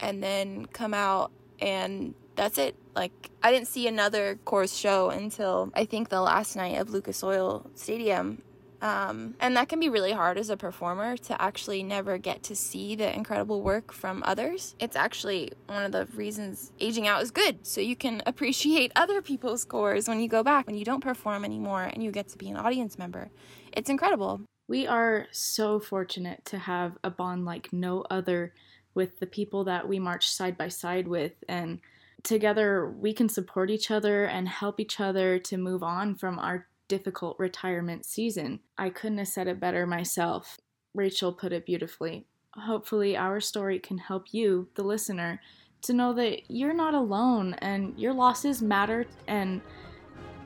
and 0.00 0.22
then 0.22 0.66
come 0.66 0.94
out 0.94 1.30
and 1.60 2.14
that's 2.36 2.58
it. 2.58 2.76
Like 2.94 3.30
I 3.42 3.52
didn't 3.52 3.68
see 3.68 3.86
another 3.86 4.38
corps 4.44 4.66
show 4.66 5.10
until 5.10 5.70
I 5.74 5.84
think 5.84 6.08
the 6.08 6.20
last 6.20 6.56
night 6.56 6.78
of 6.78 6.90
Lucas 6.90 7.22
Oil 7.22 7.70
Stadium 7.74 8.42
um, 8.82 9.34
and 9.40 9.56
that 9.56 9.68
can 9.68 9.80
be 9.80 9.88
really 9.88 10.12
hard 10.12 10.38
as 10.38 10.50
a 10.50 10.56
performer 10.56 11.16
to 11.16 11.40
actually 11.40 11.82
never 11.82 12.18
get 12.18 12.42
to 12.44 12.56
see 12.56 12.94
the 12.94 13.14
incredible 13.14 13.62
work 13.62 13.92
from 13.92 14.22
others. 14.26 14.74
It's 14.78 14.96
actually 14.96 15.52
one 15.66 15.84
of 15.84 15.92
the 15.92 16.06
reasons 16.14 16.72
aging 16.80 17.06
out 17.06 17.22
is 17.22 17.30
good, 17.30 17.66
so 17.66 17.80
you 17.80 17.96
can 17.96 18.22
appreciate 18.26 18.92
other 18.96 19.22
people's 19.22 19.62
scores 19.62 20.08
when 20.08 20.20
you 20.20 20.28
go 20.28 20.42
back, 20.42 20.66
when 20.66 20.76
you 20.76 20.84
don't 20.84 21.00
perform 21.00 21.44
anymore 21.44 21.82
and 21.82 22.02
you 22.02 22.10
get 22.10 22.28
to 22.28 22.38
be 22.38 22.48
an 22.48 22.56
audience 22.56 22.98
member. 22.98 23.30
It's 23.72 23.90
incredible. 23.90 24.42
We 24.68 24.86
are 24.86 25.26
so 25.30 25.78
fortunate 25.78 26.44
to 26.46 26.58
have 26.58 26.98
a 27.04 27.10
bond 27.10 27.44
like 27.44 27.72
no 27.72 28.04
other 28.10 28.52
with 28.94 29.20
the 29.20 29.26
people 29.26 29.64
that 29.64 29.86
we 29.86 29.98
march 29.98 30.28
side 30.28 30.56
by 30.58 30.68
side 30.68 31.06
with 31.06 31.32
and 31.48 31.80
together 32.22 32.90
we 32.90 33.12
can 33.12 33.28
support 33.28 33.70
each 33.70 33.90
other 33.90 34.24
and 34.24 34.48
help 34.48 34.80
each 34.80 34.98
other 34.98 35.38
to 35.38 35.56
move 35.56 35.82
on 35.82 36.14
from 36.14 36.38
our 36.38 36.66
difficult 36.88 37.36
retirement 37.38 38.04
season. 38.04 38.60
I 38.78 38.90
couldn't 38.90 39.18
have 39.18 39.28
said 39.28 39.48
it 39.48 39.60
better 39.60 39.86
myself. 39.86 40.58
Rachel 40.94 41.32
put 41.32 41.52
it 41.52 41.66
beautifully. 41.66 42.26
Hopefully, 42.54 43.16
our 43.16 43.40
story 43.40 43.78
can 43.78 43.98
help 43.98 44.32
you, 44.32 44.68
the 44.74 44.82
listener, 44.82 45.40
to 45.82 45.92
know 45.92 46.12
that 46.14 46.50
you're 46.50 46.74
not 46.74 46.94
alone 46.94 47.54
and 47.58 47.98
your 47.98 48.12
losses 48.12 48.62
matter 48.62 49.06
and 49.26 49.60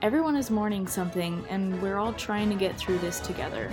everyone 0.02 0.36
is 0.36 0.50
mourning 0.50 0.86
something 0.86 1.44
and 1.48 1.80
we're 1.80 1.98
all 1.98 2.12
trying 2.14 2.48
to 2.50 2.56
get 2.56 2.76
through 2.76 2.98
this 2.98 3.20
together. 3.20 3.70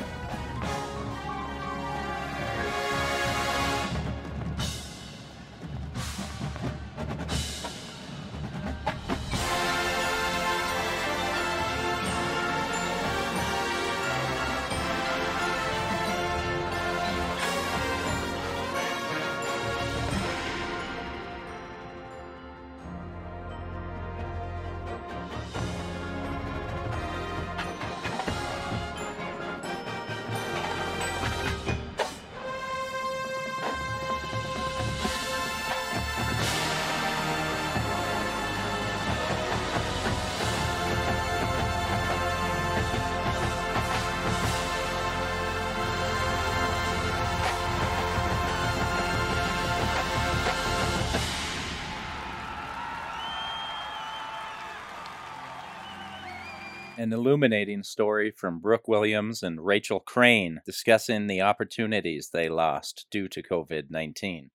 An 56.99 57.13
illuminating 57.13 57.83
story 57.83 58.31
from 58.31 58.57
Brooke 58.59 58.87
Williams 58.87 59.43
and 59.43 59.63
Rachel 59.63 59.99
Crane 59.99 60.61
discussing 60.65 61.27
the 61.27 61.41
opportunities 61.41 62.31
they 62.33 62.49
lost 62.49 63.05
due 63.11 63.27
to 63.27 63.43
COVID 63.43 63.91
19. 63.91 64.49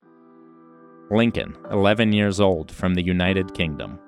Lincoln, 1.09 1.57
11 1.71 2.13
years 2.13 2.41
old, 2.41 2.73
from 2.73 2.95
the 2.95 3.03
United 3.05 3.55
Kingdom. 3.55 4.01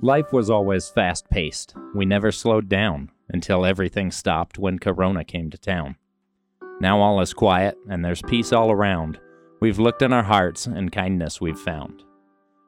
Life 0.00 0.32
was 0.32 0.48
always 0.48 0.88
fast 0.88 1.28
paced. 1.28 1.74
We 1.92 2.04
never 2.04 2.30
slowed 2.30 2.68
down 2.68 3.10
until 3.30 3.66
everything 3.66 4.12
stopped 4.12 4.60
when 4.60 4.78
Corona 4.78 5.24
came 5.24 5.50
to 5.50 5.58
town. 5.58 5.96
Now 6.80 7.00
all 7.00 7.20
is 7.20 7.34
quiet 7.34 7.76
and 7.90 8.04
there's 8.04 8.22
peace 8.22 8.52
all 8.52 8.70
around. 8.70 9.18
We've 9.60 9.80
looked 9.80 10.02
in 10.02 10.12
our 10.12 10.22
hearts 10.22 10.66
and 10.66 10.92
kindness 10.92 11.40
we've 11.40 11.58
found. 11.58 12.04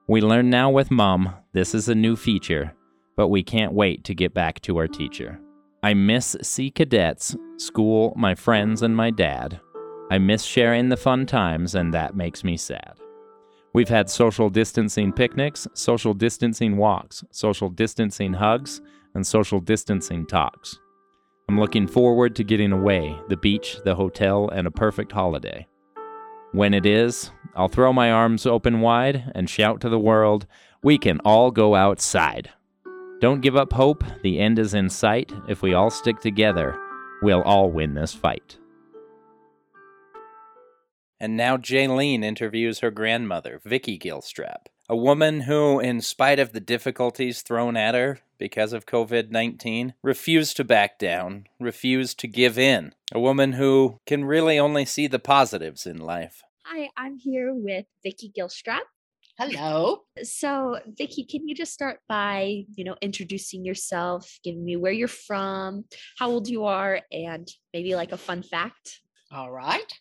We 0.09 0.23
learn 0.23 0.51
now 0.51 0.71
with 0.71 0.91
Mum 0.91 1.35
this 1.53 1.73
is 1.73 1.89
a 1.89 1.95
new 1.95 2.17
feature 2.17 2.75
but 3.19 3.29
we 3.29 3.43
can't 3.43 3.73
wait 3.73 4.05
to 4.05 4.15
get 4.15 4.33
back 4.33 4.61
to 4.61 4.77
our 4.77 4.87
teacher. 4.87 5.41
I 5.83 5.93
miss 5.93 6.37
Sea 6.41 6.71
Cadets, 6.71 7.35
school, 7.57 8.15
my 8.17 8.37
friends, 8.37 8.83
and 8.83 8.97
my 8.97 9.11
dad. 9.11 9.61
I 10.09 10.19
miss 10.19 10.45
sharing 10.45 10.89
the 10.89 10.97
fun 10.97 11.27
times, 11.27 11.75
and 11.75 11.93
that 11.93 12.15
makes 12.15 12.45
me 12.45 12.57
sad. 12.57 12.93
We've 13.75 13.89
had 13.89 14.09
social 14.09 14.49
distancing 14.49 15.13
picnics, 15.13 15.67
social 15.75 16.15
distancing 16.15 16.77
walks, 16.77 17.25
social 17.33 17.69
distancing 17.69 18.35
hugs, 18.35 18.81
and 19.17 19.27
social 19.27 19.59
distancing 19.59 20.25
talks. 20.25 20.79
I'm 21.49 21.59
looking 21.59 21.89
forward 21.89 22.37
to 22.37 22.45
getting 22.45 22.71
away, 22.71 23.19
the 23.29 23.37
beach, 23.37 23.79
the 23.85 23.97
hotel, 23.97 24.49
and 24.49 24.65
a 24.69 24.71
perfect 24.71 25.11
holiday. 25.11 25.67
When 26.53 26.73
it 26.73 26.87
is, 26.87 27.33
I'll 27.57 27.67
throw 27.67 27.93
my 27.93 28.13
arms 28.13 28.47
open 28.47 28.81
wide 28.81 29.33
and 29.35 29.51
shout 29.51 29.81
to 29.81 29.89
the 29.89 29.99
world, 29.99 30.47
we 30.85 30.99
can 30.99 31.19
all 31.25 31.51
go 31.51 31.75
outside. 31.75 32.53
Don't 33.21 33.41
give 33.41 33.57
up 33.57 33.73
hope. 33.73 34.05
The 34.23 34.39
end 34.39 34.61
is 34.61 34.75
in 34.75 34.89
sight. 34.89 35.33
If 35.49 35.61
we 35.61 35.75
all 35.75 35.91
stick 35.91 36.21
together, 36.21 36.79
we'll 37.21 37.43
all 37.43 37.69
win 37.69 37.95
this 37.95 38.15
fight. 38.15 38.59
And 41.19 41.37
now 41.37 41.57
Jaylene 41.57 42.23
interviews 42.23 42.79
her 42.79 42.93
grandmother, 42.93 43.61
Vicky 43.65 43.99
Gilstrap, 43.99 44.67
a 44.89 44.95
woman 44.95 45.41
who, 45.41 45.81
in 45.81 46.01
spite 46.01 46.39
of 46.39 46.53
the 46.53 46.61
difficulties 46.61 47.43
thrown 47.43 47.77
at 47.77 47.97
her 47.97 48.21
because 48.39 48.73
of 48.73 48.87
COVID 48.87 49.33
19, 49.33 49.95
refused 50.01 50.57
to 50.59 50.65
back 50.65 50.97
down, 50.97 51.49
refused 51.59 52.21
to 52.21 52.29
give 52.29 52.57
in. 52.57 52.95
A 53.13 53.19
woman 53.19 53.55
who 53.55 53.99
can 54.07 54.27
really 54.27 54.61
only 54.61 54.85
see 54.85 55.09
the 55.09 55.19
positives 55.19 55.87
in 55.87 55.99
life. 55.99 56.45
Hi, 56.67 56.91
I'm 56.97 57.17
here 57.17 57.53
with 57.53 57.87
Vicky 58.05 58.31
Gilstrap. 58.31 58.83
Hello. 59.39 60.01
So, 60.25 60.81
Vicky, 60.99 61.23
can 61.23 61.47
you 61.47 61.55
just 61.55 61.73
start 61.73 62.01
by, 62.09 62.65
you 62.75 62.83
know, 62.83 62.97
introducing 63.01 63.65
yourself, 63.65 64.41
giving 64.43 64.65
me 64.65 64.75
where 64.75 64.91
you're 64.91 65.07
from, 65.07 65.85
how 66.19 66.29
old 66.29 66.49
you 66.49 66.65
are, 66.65 67.03
and 67.13 67.49
maybe 67.73 67.95
like 67.95 68.11
a 68.11 68.17
fun 68.17 68.43
fact? 68.43 69.01
All 69.31 69.53
right. 69.53 69.93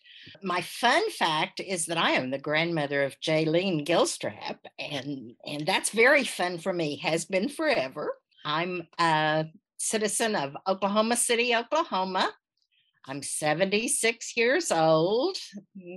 My 0.42 0.60
fun 0.62 1.08
fact 1.12 1.60
is 1.60 1.86
that 1.86 1.98
I 1.98 2.12
am 2.12 2.32
the 2.32 2.38
grandmother 2.40 3.04
of 3.04 3.20
Jaylene 3.20 3.86
Gilstrap, 3.86 4.56
and 4.76 5.34
and 5.46 5.64
that's 5.64 5.90
very 5.90 6.24
fun 6.24 6.58
for 6.58 6.72
me. 6.72 6.96
Has 6.96 7.24
been 7.24 7.48
forever. 7.48 8.14
I'm 8.44 8.88
a 8.98 9.44
citizen 9.76 10.34
of 10.34 10.56
Oklahoma 10.66 11.14
City, 11.14 11.54
Oklahoma. 11.54 12.32
I'm 13.06 13.22
76 13.22 14.36
years 14.36 14.72
old, 14.72 15.36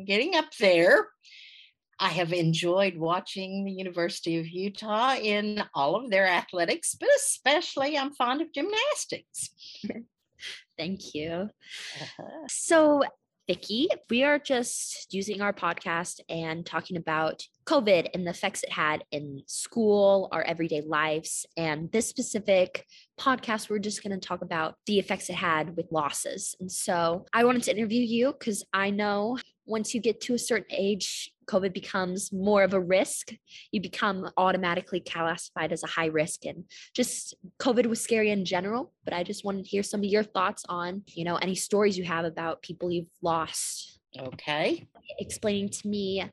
getting 0.06 0.36
up 0.36 0.54
there. 0.60 1.08
I 2.02 2.10
have 2.10 2.34
enjoyed 2.34 2.98
watching 2.98 3.64
the 3.64 3.72
University 3.72 4.40
of 4.40 4.48
Utah 4.48 5.14
in 5.22 5.64
all 5.76 5.96
of 5.96 6.10
their 6.10 6.26
athletics, 6.26 6.96
but 7.00 7.08
especially 7.16 7.96
I'm 7.96 8.12
fond 8.16 8.42
of 8.42 8.52
gymnastics. 8.52 9.52
Thank 10.80 11.14
you. 11.14 11.48
Uh-huh. 12.02 12.48
So, 12.48 13.04
Vicky, 13.48 13.88
we 14.10 14.24
are 14.24 14.40
just 14.40 15.14
using 15.14 15.42
our 15.42 15.54
podcast 15.54 16.22
and 16.28 16.66
talking 16.66 16.98
about 16.98 17.44
COVID 17.68 18.10
and 18.16 18.26
the 18.26 18.32
effects 18.32 18.64
it 18.64 18.72
had 18.72 19.04
in 19.12 19.44
school, 19.46 20.28
our 20.32 20.42
everyday 20.42 20.82
lives. 20.82 21.46
And 21.56 21.92
this 21.92 22.08
specific 22.08 22.88
podcast, 23.20 23.70
we're 23.70 23.78
just 23.78 24.04
going 24.04 24.20
to 24.20 24.28
talk 24.28 24.42
about 24.42 24.74
the 24.88 24.98
effects 24.98 25.30
it 25.30 25.36
had 25.36 25.78
with 25.78 25.92
losses. 25.92 26.56
And 26.60 26.72
so 26.72 27.26
I 27.32 27.44
wanted 27.44 27.62
to 27.64 27.78
interview 27.78 28.02
you 28.02 28.34
because 28.34 28.64
I 28.74 28.90
know 28.90 29.38
once 29.68 29.94
you 29.94 30.02
get 30.02 30.20
to 30.22 30.34
a 30.34 30.40
certain 30.40 30.76
age, 30.76 31.32
COVID 31.52 31.74
becomes 31.74 32.32
more 32.32 32.64
of 32.64 32.74
a 32.74 32.80
risk. 32.80 33.34
You 33.72 33.82
become 33.82 34.30
automatically 34.38 35.02
classified 35.02 35.74
as 35.74 35.84
a 35.84 35.88
high 35.88 36.06
risk. 36.06 36.46
And 36.46 36.64
just 36.96 37.34
COVID 37.60 37.88
was 37.88 38.00
scary 38.00 38.32
in 38.32 38.46
general, 38.46 38.94
but 39.04 39.14
I 39.14 39.24
just 39.24 39.44
wanted 39.44 39.66
to 39.66 39.70
hear 39.70 39.84
some 39.84 40.00
of 40.00 40.06
your 40.06 40.24
thoughts 40.24 40.64
on, 40.70 41.04
you 41.08 41.26
know, 41.26 41.36
any 41.36 41.56
stories 41.56 41.98
you 41.98 42.06
have 42.06 42.24
about 42.24 42.62
people 42.62 42.92
you've 42.92 43.12
lost. 43.22 44.00
Okay. 44.18 44.88
Explaining 45.20 45.70
to 45.70 45.88
me 45.88 46.24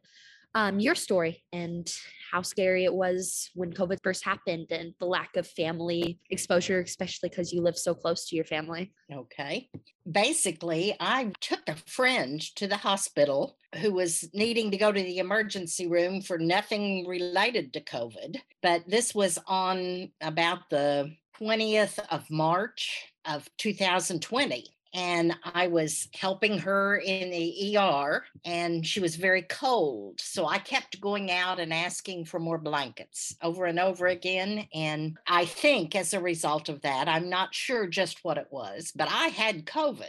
um, 0.55 0.81
your 0.81 0.95
story 0.95 1.45
and 1.53 1.91
how 2.33 2.43
scary 2.43 2.85
it 2.85 2.93
was 2.93 3.51
when 3.55 3.73
COVID 3.73 3.99
first 4.03 4.25
happened 4.25 4.67
and 4.71 4.95
the 4.99 5.07
lack 5.07 5.37
of 5.37 5.47
family 5.47 6.19
exposure, 6.31 6.81
especially 6.81 7.29
because 7.29 7.53
you 7.53 7.63
live 7.63 7.79
so 7.79 7.95
close 7.95 8.27
to 8.29 8.37
your 8.37 8.45
family. 8.45 8.93
Okay. 9.13 9.69
Basically, 10.11 10.95
I 11.01 11.33
took 11.41 11.61
a 11.69 11.77
friend 11.87 12.41
to 12.57 12.67
the 12.67 12.77
hospital 12.77 13.57
who 13.77 13.93
was 13.93 14.29
needing 14.33 14.71
to 14.71 14.79
go 14.79 14.91
to 14.91 15.03
the 15.03 15.19
emergency 15.19 15.87
room 15.87 16.23
for 16.23 16.39
nothing 16.39 17.07
related 17.07 17.73
to 17.75 17.81
COVID. 17.81 18.37
But 18.63 18.89
this 18.89 19.15
was 19.15 19.39
on 19.47 20.11
about 20.21 20.71
the 20.71 21.15
20th 21.41 21.99
of 22.11 22.29
March 22.31 23.13
of 23.25 23.49
2020 23.59 24.65
and 24.95 25.37
I 25.45 25.67
was 25.67 26.09
helping 26.15 26.59
her 26.59 26.97
in 26.97 27.31
the 27.31 27.77
ER, 27.77 28.25
and 28.45 28.87
she 28.87 29.01
was 29.01 29.17
very 29.17 29.43
cold. 29.43 30.21
So 30.21 30.47
I 30.47 30.59
kept 30.59 31.01
going 31.01 31.31
out 31.31 31.61
and 31.61 31.73
asking 31.73 32.25
for 32.25 32.41
more 32.41 32.59
blankets 32.59 33.37
over 33.43 33.67
and 33.67 33.79
over 33.79 34.07
again. 34.07 34.67
And 34.73 35.19
I 35.27 35.45
think 35.45 35.95
as 35.95 36.15
a 36.15 36.21
result 36.21 36.69
of 36.69 36.81
that, 36.83 37.09
I'm 37.09 37.29
not 37.29 37.55
sure 37.55 37.87
just 37.87 38.25
what 38.25 38.39
it 38.39 38.49
was, 38.51 38.93
but 38.95 39.09
I 39.11 39.29
had 39.29 39.67
COVID. 39.67 40.05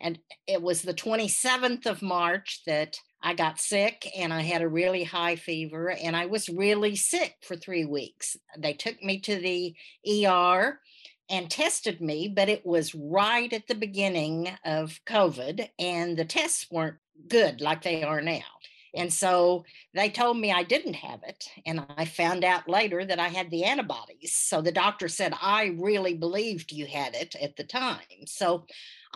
And 0.00 0.18
it 0.46 0.60
was 0.60 0.82
the 0.82 0.94
27th 0.94 1.86
of 1.86 2.02
March 2.02 2.62
that 2.66 2.98
I 3.22 3.34
got 3.34 3.58
sick 3.58 4.10
and 4.16 4.32
I 4.32 4.42
had 4.42 4.60
a 4.60 4.68
really 4.68 5.02
high 5.02 5.36
fever 5.36 5.90
and 5.90 6.14
I 6.14 6.26
was 6.26 6.48
really 6.48 6.94
sick 6.94 7.36
for 7.42 7.56
three 7.56 7.84
weeks. 7.86 8.36
They 8.58 8.74
took 8.74 9.02
me 9.02 9.20
to 9.20 9.36
the 9.36 9.74
ER 10.26 10.78
and 11.30 11.50
tested 11.50 12.00
me, 12.00 12.28
but 12.28 12.48
it 12.48 12.64
was 12.66 12.94
right 12.94 13.52
at 13.52 13.66
the 13.66 13.74
beginning 13.74 14.50
of 14.64 15.00
COVID, 15.06 15.68
and 15.78 16.16
the 16.16 16.24
tests 16.24 16.66
weren't 16.70 16.96
good 17.28 17.60
like 17.60 17.82
they 17.82 18.02
are 18.02 18.20
now. 18.20 18.42
And 18.94 19.12
so 19.12 19.64
they 19.92 20.08
told 20.08 20.38
me 20.38 20.52
I 20.52 20.62
didn't 20.62 20.94
have 20.94 21.20
it. 21.26 21.48
And 21.66 21.84
I 21.96 22.04
found 22.04 22.44
out 22.44 22.68
later 22.68 23.04
that 23.04 23.18
I 23.18 23.28
had 23.28 23.50
the 23.50 23.64
antibodies. 23.64 24.34
So 24.34 24.60
the 24.60 24.70
doctor 24.70 25.08
said, 25.08 25.34
I 25.42 25.74
really 25.78 26.14
believed 26.14 26.70
you 26.70 26.86
had 26.86 27.14
it 27.14 27.34
at 27.34 27.56
the 27.56 27.64
time. 27.64 28.26
So 28.26 28.66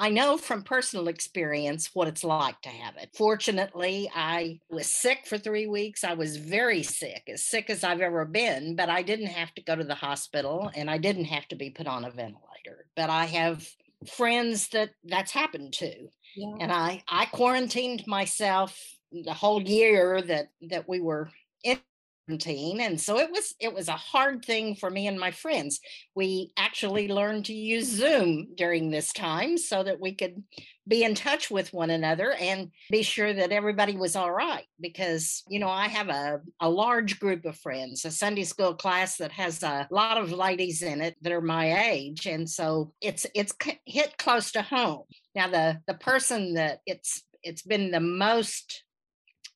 I 0.01 0.11
know 0.11 0.37
from 0.37 0.63
personal 0.63 1.09
experience 1.09 1.91
what 1.93 2.07
it's 2.07 2.23
like 2.23 2.61
to 2.63 2.69
have 2.69 2.97
it. 2.97 3.11
Fortunately, 3.17 4.09
I 4.15 4.61
was 4.71 4.87
sick 4.87 5.27
for 5.27 5.39
three 5.39 5.67
weeks. 5.67 6.05
I 6.05 6.15
was 6.15 6.37
very 6.37 6.85
sick, 6.85 7.25
as 7.29 7.45
sick 7.45 7.69
as 7.69 7.83
I've 7.83 8.01
ever 8.01 8.25
been, 8.25 8.77
but 8.77 8.89
I 8.89 9.03
didn't 9.03 9.27
have 9.27 9.53
to 9.55 9.63
go 9.63 9.75
to 9.75 9.83
the 9.83 9.97
hospital 9.97 10.71
and 10.75 10.89
I 10.89 10.99
didn't 10.99 11.25
have 11.25 11.49
to 11.49 11.57
be 11.57 11.71
put 11.71 11.89
on 11.89 12.05
a 12.05 12.11
ventilator. 12.11 12.87
But 12.95 13.11
I 13.11 13.25
have 13.27 13.69
friends 14.07 14.69
that 14.69 14.91
that's 15.05 15.33
happened 15.33 15.73
to. 15.75 16.09
Yeah. 16.37 16.55
And 16.61 16.73
I 16.73 17.03
I 17.09 17.27
quarantined 17.27 18.07
myself 18.07 18.81
the 19.11 19.35
whole 19.35 19.61
year 19.61 20.23
that 20.23 20.51
that 20.71 20.89
we 20.89 21.01
were 21.01 21.31
in 21.65 21.81
and 22.29 23.01
so 23.01 23.19
it 23.19 23.31
was 23.31 23.55
it 23.61 23.75
was 23.75 23.89
a 23.89 23.93
hard 23.93 24.45
thing 24.45 24.75
for 24.75 24.91
me 24.91 25.07
and 25.07 25.19
my 25.19 25.31
friends. 25.31 25.81
We 26.15 26.53
actually 26.57 27.09
learned 27.09 27.47
to 27.47 27.55
use 27.55 27.87
zoom 27.87 28.49
during 28.55 28.91
this 28.91 29.13
time 29.13 29.59
so 29.59 29.83
that 29.83 30.01
we 30.01 30.15
could 30.15 30.43
be 30.87 31.05
in 31.05 31.15
touch 31.15 31.51
with 31.51 31.73
one 31.73 31.91
another 31.91 32.33
and 32.33 32.71
be 32.91 33.03
sure 33.03 33.33
that 33.33 33.53
everybody 33.53 33.97
was 33.97 34.17
all 34.17 34.33
right 34.33 34.65
because 34.81 35.43
you 35.47 35.59
know 35.59 35.69
i 35.69 35.87
have 35.87 36.09
a, 36.09 36.41
a 36.61 36.71
large 36.71 37.21
group 37.21 37.45
of 37.45 37.59
friends 37.59 38.07
a 38.07 38.11
sunday 38.11 38.45
school 38.45 38.73
class 38.73 39.19
that 39.19 39.31
has 39.31 39.63
a 39.63 39.87
lot 39.91 40.17
of 40.17 40.33
ladies 40.33 40.81
in 40.81 41.03
it 41.03 41.15
that 41.21 41.31
are 41.31 41.43
my 41.43 41.91
age 41.91 42.25
and 42.25 42.49
so 42.49 42.93
it's 43.03 43.27
it's 43.35 43.53
hit 43.87 44.19
close 44.19 44.53
to 44.53 44.63
home. 44.63 45.03
Now 45.35 45.49
the 45.49 45.81
the 45.87 45.95
person 45.95 46.55
that 46.55 46.81
it's 46.87 47.23
it's 47.43 47.63
been 47.63 47.91
the 47.91 48.01
most 48.01 48.85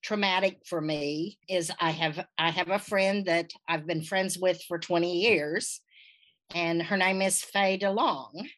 traumatic 0.03 0.59
for 0.67 0.81
me 0.81 1.39
is 1.49 1.73
I 1.81 1.91
have 1.91 2.25
I 2.39 2.51
have 2.51 2.71
a 2.71 2.79
friend 2.79 3.27
that 3.27 3.53
I've 3.69 3.87
been 3.87 4.03
friends 4.03 4.39
with 4.39 4.63
for 4.69 4.79
20 4.79 5.21
years, 5.21 5.81
and 6.55 6.83
her 6.83 6.97
name 6.97 7.23
is 7.23 7.43
Faye 7.43 7.79
DeLong. 7.79 8.49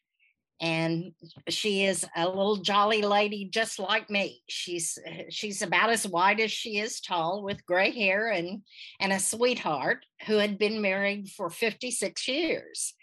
And 0.61 1.11
she 1.49 1.83
is 1.83 2.05
a 2.15 2.25
little 2.27 2.55
jolly 2.55 3.01
lady 3.01 3.49
just 3.53 3.77
like 3.77 4.09
me. 4.09 4.41
She's 4.47 4.97
she's 5.29 5.61
about 5.61 5.89
as 5.89 6.07
wide 6.07 6.39
as 6.39 6.51
she 6.51 6.79
is 6.79 7.01
tall, 7.01 7.43
with 7.43 7.65
gray 7.65 7.91
hair 7.91 8.31
and 8.31 8.61
and 8.99 9.11
a 9.11 9.19
sweetheart 9.19 10.05
who 10.25 10.37
had 10.37 10.57
been 10.57 10.81
married 10.81 11.29
for 11.29 11.49
56 11.49 12.27
years. 12.27 12.93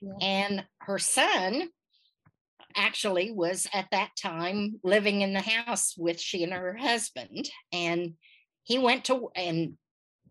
Yeah. 0.00 0.12
And 0.20 0.64
her 0.80 0.98
son 0.98 1.68
actually 2.76 3.30
was 3.30 3.66
at 3.72 3.88
that 3.90 4.10
time 4.20 4.80
living 4.82 5.20
in 5.20 5.32
the 5.32 5.40
house 5.40 5.94
with 5.96 6.20
she 6.20 6.42
and 6.44 6.52
her 6.52 6.76
husband. 6.76 7.50
And 7.72 8.14
he 8.64 8.78
went 8.78 9.04
to, 9.06 9.30
and 9.34 9.74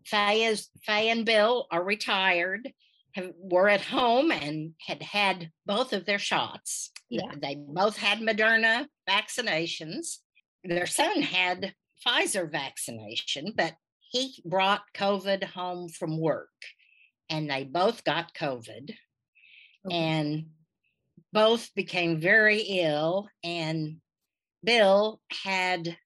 Faye, 0.04 0.44
is, 0.44 0.68
Faye 0.84 1.10
and 1.10 1.24
Bill 1.24 1.66
are 1.70 1.84
retired, 1.84 2.72
have, 3.14 3.32
were 3.38 3.68
at 3.68 3.82
home 3.82 4.30
and 4.30 4.72
had 4.86 5.02
had 5.02 5.50
both 5.66 5.92
of 5.92 6.06
their 6.06 6.18
shots. 6.18 6.90
Yeah. 7.10 7.32
They 7.40 7.56
both 7.56 7.96
had 7.96 8.20
Moderna 8.20 8.86
vaccinations. 9.08 10.18
Their 10.64 10.86
son 10.86 11.22
had 11.22 11.74
Pfizer 12.06 12.50
vaccination, 12.50 13.52
but 13.56 13.74
he 14.10 14.42
brought 14.44 14.82
COVID 14.94 15.44
home 15.44 15.88
from 15.88 16.20
work 16.20 16.48
and 17.32 17.50
they 17.50 17.64
both 17.64 18.04
got 18.04 18.34
COVID. 18.34 18.94
Okay. 19.86 19.96
And 19.96 20.46
both 21.32 21.74
became 21.74 22.20
very 22.20 22.60
ill, 22.60 23.28
and 23.42 23.96
Bill 24.64 25.20
had 25.44 25.96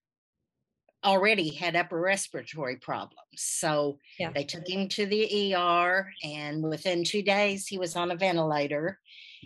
already 1.05 1.55
had 1.55 1.77
upper 1.77 2.01
respiratory 2.01 2.77
problems. 2.77 3.21
So 3.37 3.99
yeah. 4.19 4.31
they 4.35 4.45
took 4.45 4.69
him 4.69 4.89
to 4.91 5.07
the 5.07 5.55
ER, 5.55 6.11
and 6.23 6.63
within 6.63 7.05
two 7.05 7.23
days, 7.23 7.67
he 7.67 7.79
was 7.79 7.97
on 7.97 8.11
a 8.11 8.17
ventilator. 8.17 8.99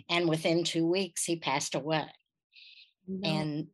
And 0.09 0.27
within 0.27 0.63
two 0.63 0.87
weeks, 0.87 1.23
he 1.23 1.35
passed 1.35 1.75
away. 1.75 2.07
No. 3.07 3.29
And 3.29 3.67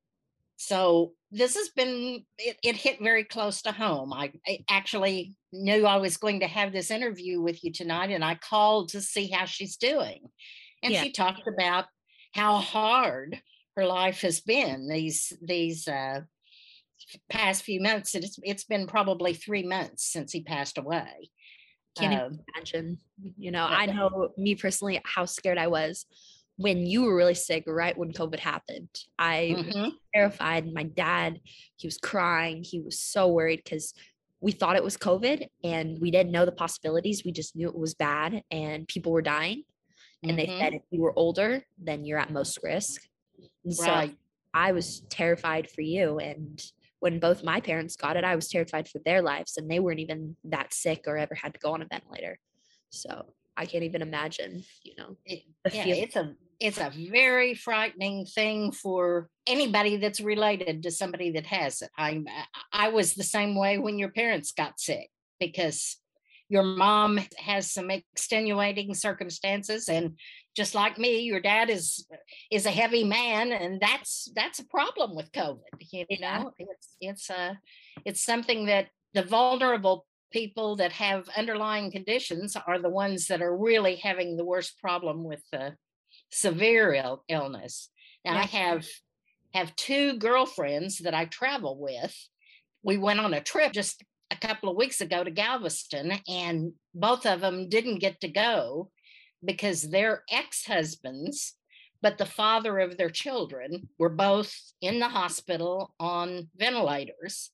so 0.57 1.13
this 1.31 1.55
has 1.55 1.69
been, 1.69 2.25
it, 2.37 2.57
it, 2.63 2.75
hit 2.75 2.99
very 3.01 3.23
close 3.23 3.61
to 3.61 3.71
home. 3.71 4.11
I, 4.11 4.33
I 4.45 4.65
actually 4.69 5.35
knew 5.53 5.85
I 5.85 5.97
was 5.97 6.17
going 6.17 6.41
to 6.41 6.47
have 6.47 6.73
this 6.73 6.91
interview 6.91 7.41
with 7.41 7.63
you 7.63 7.71
tonight, 7.71 8.11
and 8.11 8.25
I 8.25 8.35
called 8.35 8.89
to 8.89 9.01
see 9.01 9.27
how 9.29 9.45
she's 9.45 9.77
doing. 9.77 10.21
And 10.83 10.93
yeah. 10.93 11.03
she 11.03 11.11
talked 11.11 11.47
about 11.47 11.85
how 12.37 12.57
hard 12.57 13.41
her 13.75 13.85
life 13.85 14.21
has 14.21 14.39
been 14.39 14.87
these 14.87 15.33
these 15.41 15.87
uh, 15.87 16.21
past 17.29 17.63
few 17.63 17.81
months. 17.81 18.15
It's 18.15 18.39
it's 18.43 18.63
been 18.63 18.87
probably 18.87 19.33
three 19.33 19.63
months 19.63 20.05
since 20.05 20.31
he 20.31 20.43
passed 20.43 20.77
away. 20.77 21.29
Can't 21.97 22.21
um, 22.21 22.39
imagine. 22.55 22.99
You 23.37 23.51
know, 23.51 23.65
I 23.65 23.87
know 23.87 24.29
me 24.37 24.55
personally 24.55 25.01
how 25.03 25.25
scared 25.25 25.57
I 25.57 25.67
was 25.67 26.05
when 26.57 26.85
you 26.85 27.03
were 27.03 27.15
really 27.15 27.33
sick, 27.33 27.63
right 27.67 27.97
when 27.97 28.13
COVID 28.13 28.39
happened. 28.39 28.89
I 29.17 29.55
mm-hmm. 29.57 29.81
was 29.81 29.93
terrified. 30.13 30.71
My 30.71 30.83
dad, 30.83 31.39
he 31.75 31.87
was 31.87 31.97
crying. 31.97 32.63
He 32.63 32.79
was 32.79 32.99
so 32.99 33.27
worried 33.27 33.61
because 33.63 33.93
we 34.41 34.51
thought 34.51 34.75
it 34.75 34.83
was 34.83 34.97
COVID 34.97 35.47
and 35.63 35.99
we 35.99 36.11
didn't 36.11 36.31
know 36.31 36.45
the 36.45 36.51
possibilities. 36.51 37.23
We 37.25 37.31
just 37.31 37.55
knew 37.55 37.67
it 37.67 37.75
was 37.75 37.95
bad 37.95 38.43
and 38.51 38.87
people 38.87 39.11
were 39.11 39.23
dying 39.23 39.63
and 40.23 40.31
mm-hmm. 40.31 40.37
they 40.37 40.59
said 40.59 40.73
if 40.73 40.81
you 40.89 41.01
were 41.01 41.17
older 41.17 41.63
then 41.77 42.05
you're 42.05 42.19
at 42.19 42.31
most 42.31 42.59
risk 42.63 43.03
and 43.37 43.75
right. 43.79 44.09
so 44.09 44.15
i 44.53 44.71
was 44.71 45.01
terrified 45.09 45.69
for 45.69 45.81
you 45.81 46.19
and 46.19 46.63
when 46.99 47.19
both 47.19 47.43
my 47.43 47.59
parents 47.59 47.95
got 47.95 48.17
it 48.17 48.23
i 48.23 48.35
was 48.35 48.47
terrified 48.47 48.87
for 48.87 48.99
their 49.05 49.21
lives 49.21 49.57
and 49.57 49.69
they 49.69 49.79
weren't 49.79 49.99
even 49.99 50.35
that 50.43 50.73
sick 50.73 51.03
or 51.07 51.17
ever 51.17 51.35
had 51.35 51.53
to 51.53 51.59
go 51.59 51.73
on 51.73 51.81
a 51.81 51.87
ventilator 51.87 52.37
so 52.89 53.25
i 53.55 53.65
can't 53.65 53.83
even 53.83 54.01
imagine 54.01 54.63
you 54.83 54.93
know 54.97 55.15
it, 55.25 55.43
yeah, 55.71 55.85
it's 55.85 56.15
a 56.15 56.33
it's 56.59 56.79
a 56.79 56.91
very 57.11 57.53
frightening 57.53 58.25
thing 58.25 58.71
for 58.71 59.29
anybody 59.45 59.97
that's 59.97 60.19
related 60.19 60.81
to 60.81 60.89
somebody 60.89 61.31
that 61.31 61.45
has 61.45 61.81
it 61.81 61.89
i 61.97 62.23
i 62.73 62.89
was 62.89 63.13
the 63.13 63.23
same 63.23 63.55
way 63.55 63.77
when 63.77 63.99
your 63.99 64.09
parents 64.09 64.51
got 64.51 64.79
sick 64.79 65.09
because 65.39 65.97
your 66.49 66.63
mom 66.63 67.19
has 67.37 67.71
some 67.71 67.91
extenuating 67.91 68.93
circumstances 68.93 69.89
and 69.89 70.17
just 70.55 70.73
like 70.73 70.97
me 70.97 71.19
your 71.19 71.39
dad 71.39 71.69
is 71.69 72.07
is 72.51 72.65
a 72.65 72.71
heavy 72.71 73.03
man 73.03 73.51
and 73.51 73.79
that's 73.81 74.29
that's 74.35 74.59
a 74.59 74.65
problem 74.67 75.15
with 75.15 75.31
covid 75.31 75.59
you 75.79 76.05
know? 76.19 76.51
It's 76.57 76.95
it's 77.01 77.29
a 77.29 77.39
uh, 77.39 77.53
it's 78.05 78.23
something 78.23 78.65
that 78.65 78.87
the 79.13 79.23
vulnerable 79.23 80.05
people 80.31 80.75
that 80.75 80.91
have 80.91 81.29
underlying 81.37 81.91
conditions 81.91 82.55
are 82.67 82.79
the 82.79 82.89
ones 82.89 83.27
that 83.27 83.41
are 83.41 83.55
really 83.55 83.95
having 83.95 84.35
the 84.35 84.45
worst 84.45 84.79
problem 84.79 85.23
with 85.23 85.41
the 85.51 85.75
severe 86.31 86.93
Ill- 86.93 87.23
illness. 87.29 87.89
And 88.25 88.35
yeah. 88.35 88.41
i 88.41 88.45
have 88.45 88.85
have 89.53 89.75
two 89.75 90.17
girlfriends 90.17 90.99
that 90.99 91.13
i 91.13 91.25
travel 91.25 91.79
with. 91.79 92.15
We 92.83 92.97
went 92.97 93.19
on 93.19 93.33
a 93.33 93.41
trip 93.41 93.71
just 93.73 94.03
a 94.31 94.35
couple 94.35 94.69
of 94.69 94.75
weeks 94.75 95.01
ago 95.01 95.23
to 95.23 95.31
Galveston, 95.31 96.13
and 96.27 96.73
both 96.93 97.25
of 97.25 97.41
them 97.41 97.69
didn't 97.69 97.99
get 97.99 98.19
to 98.21 98.27
go 98.27 98.91
because 99.43 99.83
their 99.83 100.23
ex 100.31 100.65
husbands, 100.65 101.53
but 102.01 102.17
the 102.17 102.25
father 102.25 102.79
of 102.79 102.97
their 102.97 103.09
children, 103.09 103.89
were 103.97 104.09
both 104.09 104.53
in 104.81 104.99
the 104.99 105.07
hospital 105.07 105.93
on 105.99 106.49
ventilators, 106.57 107.51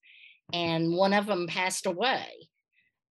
and 0.51 0.93
one 0.93 1.13
of 1.13 1.25
them 1.25 1.47
passed 1.47 1.85
away. 1.85 2.27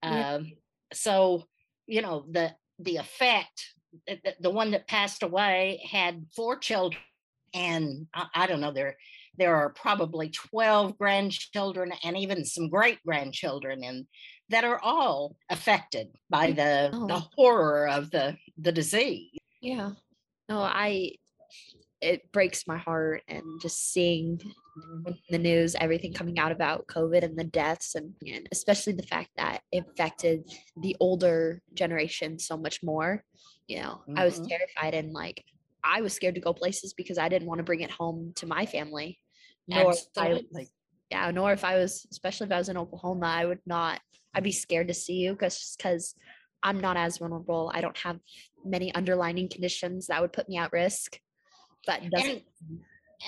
Yeah. 0.03 0.35
Um, 0.35 0.53
so, 0.93 1.45
you 1.87 2.03
know, 2.03 2.25
the 2.31 2.55
the 2.79 2.97
effect, 2.97 3.75
the, 4.07 4.35
the 4.41 4.51
one 4.51 4.73
that 4.73 4.89
passed 4.89 5.23
away 5.23 5.83
had 5.91 6.27
four 6.35 6.59
children, 6.59 7.01
and 7.55 8.07
I, 8.15 8.27
I 8.35 8.47
don't 8.47 8.61
know, 8.61 8.73
they're 8.73 8.97
there 9.39 9.57
are 9.57 9.71
probably 9.71 10.29
12 10.29 10.99
grandchildren 10.99 11.93
and 12.05 12.17
even 12.17 12.45
some 12.45 12.69
great 12.69 12.99
grandchildren 13.05 13.83
and 13.85 14.07
that 14.49 14.65
are 14.65 14.81
all 14.83 15.37
affected 15.51 16.09
by 16.29 16.53
the 16.53 16.91
oh. 16.93 17.07
the 17.07 17.23
horror 17.37 17.89
of 17.89 18.11
the 18.11 18.37
the 18.59 18.73
disease 18.73 19.31
yeah 19.61 19.91
no 20.49 20.61
i 20.61 21.11
it 22.01 22.31
breaks 22.33 22.67
my 22.67 22.77
heart 22.77 23.23
and 23.29 23.43
just 23.61 23.93
seeing 23.93 24.41
the 25.31 25.39
news 25.39 25.77
everything 25.81 26.13
coming 26.13 26.39
out 26.39 26.53
about 26.53 26.87
covid 26.87 27.23
and 27.23 27.39
the 27.39 27.45
deaths 27.45 27.95
and, 27.95 28.13
and 28.27 28.49
especially 28.53 28.93
the 28.93 29.03
fact 29.03 29.29
that 29.37 29.61
it 29.71 29.85
affected 29.91 30.43
the 30.81 30.97
older 31.01 31.63
generation 31.75 32.39
so 32.39 32.57
much 32.57 32.83
more 32.83 33.23
you 33.69 33.81
know 33.81 34.03
mm-hmm. 34.03 34.19
i 34.19 34.25
was 34.25 34.35
mm-hmm. 34.35 34.49
terrified 34.49 34.95
and 34.95 35.13
like 35.13 35.45
I 35.85 36.01
was 36.01 36.13
scared 36.13 36.37
to 36.37 36.41
go 36.41 36.53
places 36.53 36.95
because 36.95 37.19
I 37.19 37.29
didn't 37.29 37.49
want 37.49 37.59
to 37.59 37.65
bring 37.65 37.81
it 37.81 37.91
home 37.91 38.33
to 38.37 38.47
my 38.47 38.67
family. 38.67 39.19
Nor 39.69 39.91
Absolutely. 39.91 40.47
I, 40.55 40.59
like, 40.59 40.69
yeah, 41.11 41.31
nor 41.31 41.53
if 41.53 41.65
I 41.65 41.77
was, 41.77 42.07
especially 42.11 42.47
if 42.47 42.53
I 42.53 42.59
was 42.59 42.69
in 42.69 42.77
Oklahoma, 42.77 43.27
I 43.27 43.45
would 43.45 43.61
not. 43.67 44.01
I'd 44.35 44.45
be 44.45 44.53
scared 44.53 44.89
to 44.89 44.95
see 44.95 45.15
you 45.15 45.33
because 45.33 45.75
because 45.77 46.15
I'm 46.63 46.81
not 46.81 46.97
as 46.97 47.19
vulnerable. 47.19 47.71
I 47.75 47.81
don't 47.81 47.99
have 47.99 48.19
many 48.65 48.95
underlining 48.95 49.49
conditions 49.49 50.07
that 50.07 50.21
would 50.21 50.33
put 50.33 50.49
me 50.49 50.57
at 50.57 50.73
risk. 50.73 51.19
But 51.87 52.03
and, 52.03 52.43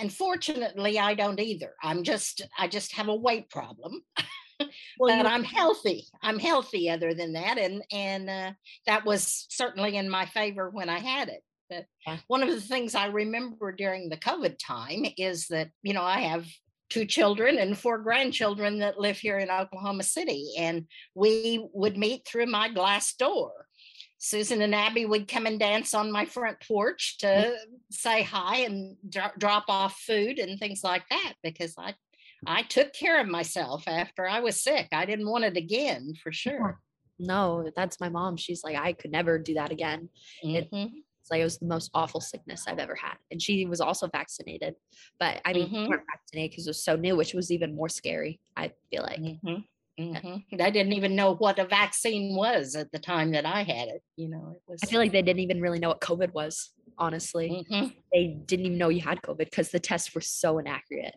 and 0.01 0.13
fortunately, 0.13 0.99
I 0.99 1.15
don't 1.15 1.41
either. 1.41 1.73
I'm 1.83 2.05
just 2.05 2.43
I 2.59 2.69
just 2.69 2.95
have 2.95 3.09
a 3.09 3.15
weight 3.15 3.51
problem. 3.51 4.01
well, 4.99 5.17
but 5.23 5.27
I'm 5.27 5.45
healthy. 5.45 6.07
I'm 6.23 6.39
healthy 6.39 6.89
other 6.89 7.15
than 7.15 7.33
that. 7.35 7.59
And 7.59 7.83
and 7.93 8.31
uh, 8.31 8.53
that 8.87 9.05
was 9.05 9.47
certainly 9.51 9.97
in 9.97 10.09
my 10.09 10.27
favor 10.27 10.71
when 10.71 10.89
I 10.89 11.01
had 11.01 11.29
it. 11.29 11.43
But 11.69 11.87
yeah. 12.07 12.19
one 12.27 12.43
of 12.43 12.49
the 12.49 12.61
things 12.61 12.95
I 12.95 13.07
remember 13.07 13.73
during 13.73 14.09
the 14.09 14.17
COVID 14.17 14.57
time 14.59 15.07
is 15.17 15.47
that, 15.49 15.71
you 15.83 15.95
know, 15.95 16.03
I 16.03 16.21
have 16.21 16.47
two 16.91 17.07
children 17.07 17.59
and 17.59 17.77
four 17.77 17.99
grandchildren 17.99 18.79
that 18.81 19.01
live 19.01 19.19
here 19.19 19.39
in 19.39 19.51
Oklahoma 19.51 20.03
City. 20.03 20.53
And 20.59 20.87
we 21.15 21.67
would 21.73 21.97
meet 21.97 22.27
through 22.27 22.47
my 22.47 22.69
glass 22.69 23.15
door. 23.15 23.53
Susan 24.19 24.63
and 24.63 24.75
Abby 24.75 25.05
would 25.05 25.29
come 25.29 25.45
and 25.47 25.59
dance 25.59 25.93
on 25.93 26.11
my 26.11 26.25
front 26.25 26.59
porch 26.67 27.19
to 27.19 27.27
mm. 27.27 27.55
say 27.91 28.23
hi 28.23 28.59
and 28.59 28.97
dro- 29.07 29.33
drop 29.39 29.65
off 29.69 30.01
food 30.01 30.39
and 30.39 30.59
things 30.59 30.83
like 30.83 31.07
that 31.11 31.35
because 31.43 31.75
I 31.79 31.95
I 32.47 32.63
took 32.63 32.93
care 32.93 33.21
of 33.21 33.29
myself 33.29 33.85
after 33.87 34.29
I 34.29 34.41
was 34.41 34.63
sick. 34.63 34.89
I 34.93 35.07
didn't 35.07 35.29
want 35.29 35.45
it 35.45 35.57
again 35.57 36.15
for 36.23 36.33
sure. 36.33 36.81
No, 37.19 37.71
that's 37.77 38.01
my 38.01 38.09
mom. 38.09 38.37
She's 38.37 38.65
like, 38.65 38.77
I 38.77 38.93
could 38.93 39.13
never 39.13 39.39
do 39.39 39.55
that 39.55 39.71
again. 39.71 40.09
Mm-hmm. 40.45 40.77
It, 40.77 40.91
it's 41.25 41.31
like 41.31 41.41
it 41.41 41.45
was 41.45 41.57
the 41.57 41.65
most 41.65 41.91
awful 41.95 42.21
sickness 42.21 42.67
I've 42.69 42.79
ever 42.79 42.95
had. 42.95 43.15
And 43.31 43.41
she 43.41 43.65
was 43.65 43.81
also 43.81 44.09
vaccinated, 44.09 44.75
but 45.19 45.41
I 45.47 45.55
mean, 45.55 45.69
mm-hmm. 45.69 45.89
weren't 45.89 46.03
vaccinated 46.13 46.51
because 46.51 46.67
it 46.67 46.71
was 46.71 46.85
so 46.85 46.97
new, 46.97 47.17
which 47.17 47.33
was 47.33 47.51
even 47.51 47.75
more 47.75 47.89
scary. 47.89 48.41
I 48.59 48.73
feel 48.91 49.05
like. 49.05 49.21
Mm-hmm. 49.21 50.03
Mm-hmm. 50.03 50.61
I 50.61 50.69
didn't 50.69 50.93
even 50.93 51.17
know 51.17 51.35
what 51.35 51.59
a 51.59 51.65
vaccine 51.65 52.37
was 52.37 52.77
at 52.77 52.93
the 52.93 52.99
time 52.99 53.31
that 53.31 53.47
I 53.47 53.63
had 53.63 53.89
it. 53.89 54.03
You 54.17 54.29
know, 54.29 54.53
it 54.55 54.63
was. 54.71 54.81
I 54.83 54.87
feel 54.87 55.01
like 55.01 55.13
they 55.13 55.23
didn't 55.23 55.41
even 55.41 55.63
really 55.63 55.79
know 55.79 55.89
what 55.89 56.03
COVID 56.03 56.35
was. 56.35 56.73
Honestly, 56.99 57.65
mm-hmm. 57.71 57.89
they 58.13 58.37
didn't 58.45 58.67
even 58.67 58.79
know 58.79 58.91
you 58.91 59.01
had 59.01 59.23
COVID 59.23 59.47
because 59.47 59.71
the 59.71 59.81
tests 59.81 60.15
were 60.15 60.21
so 60.21 60.59
inaccurate. 60.59 61.17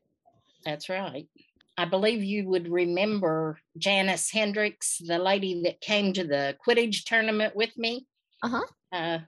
That's 0.63 0.88
right. 0.88 1.28
I 1.78 1.84
believe 1.84 2.24
you 2.24 2.48
would 2.48 2.72
remember 2.72 3.60
Janice 3.78 4.32
Hendricks, 4.32 5.02
the 5.06 5.20
lady 5.20 5.63
that 5.63 5.82
came 5.82 6.13
to 6.13 6.24
the 6.24 6.56
Quidditch 6.65 7.04
tournament 7.04 7.58
with 7.58 7.78
me. 7.78 8.08
Uh-huh. 8.41 8.63
Uh, 8.93 9.20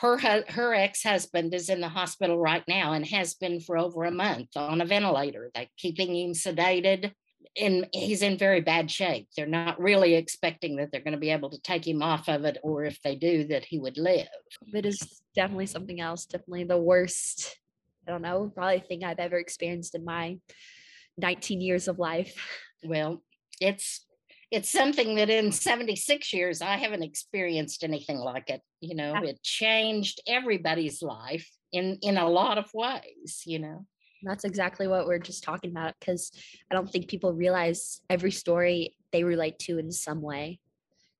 her 0.00 0.18
her 0.48 0.74
ex-husband 0.74 1.54
is 1.54 1.68
in 1.68 1.80
the 1.80 1.88
hospital 1.88 2.38
right 2.38 2.64
now 2.66 2.92
and 2.92 3.06
has 3.06 3.34
been 3.34 3.60
for 3.60 3.76
over 3.76 4.04
a 4.04 4.10
month 4.10 4.48
on 4.56 4.80
a 4.80 4.86
ventilator. 4.86 5.50
They're 5.54 5.66
keeping 5.76 6.14
him 6.14 6.32
sedated 6.32 7.12
and 7.60 7.88
he's 7.92 8.22
in 8.22 8.38
very 8.38 8.60
bad 8.60 8.90
shape. 8.90 9.28
They're 9.36 9.46
not 9.46 9.80
really 9.80 10.14
expecting 10.14 10.76
that 10.76 10.92
they're 10.92 11.00
going 11.00 11.14
to 11.14 11.18
be 11.18 11.30
able 11.30 11.50
to 11.50 11.60
take 11.60 11.86
him 11.86 12.02
off 12.02 12.28
of 12.28 12.44
it, 12.44 12.58
or 12.62 12.84
if 12.84 13.00
they 13.02 13.16
do, 13.16 13.44
that 13.48 13.64
he 13.64 13.78
would 13.78 13.98
live. 13.98 14.28
It 14.72 14.86
is 14.86 15.20
definitely 15.34 15.66
something 15.66 16.00
else. 16.00 16.26
Definitely 16.26 16.64
the 16.64 16.78
worst 16.78 17.56
I 18.06 18.12
don't 18.12 18.22
know, 18.22 18.50
probably 18.54 18.80
thing 18.80 19.04
I've 19.04 19.18
ever 19.18 19.38
experienced 19.38 19.94
in 19.94 20.04
my 20.04 20.38
19 21.18 21.60
years 21.60 21.88
of 21.88 21.98
life. 21.98 22.34
Well, 22.82 23.22
it's 23.60 24.06
it's 24.50 24.70
something 24.70 25.14
that 25.16 25.30
in 25.30 25.52
76 25.52 26.32
years 26.32 26.60
I 26.60 26.76
haven't 26.76 27.02
experienced 27.02 27.84
anything 27.84 28.18
like 28.18 28.50
it. 28.50 28.62
You 28.80 28.94
know, 28.94 29.14
it 29.16 29.42
changed 29.42 30.20
everybody's 30.26 31.02
life 31.02 31.48
in 31.72 31.98
in 32.02 32.16
a 32.16 32.28
lot 32.28 32.58
of 32.58 32.72
ways, 32.74 33.42
you 33.46 33.58
know. 33.58 33.86
That's 34.22 34.44
exactly 34.44 34.86
what 34.86 35.06
we're 35.06 35.18
just 35.18 35.44
talking 35.44 35.70
about 35.70 35.94
because 35.98 36.30
I 36.70 36.74
don't 36.74 36.90
think 36.90 37.08
people 37.08 37.32
realize 37.32 38.02
every 38.10 38.32
story 38.32 38.96
they 39.12 39.24
relate 39.24 39.58
to 39.60 39.78
in 39.78 39.90
some 39.90 40.20
way. 40.20 40.60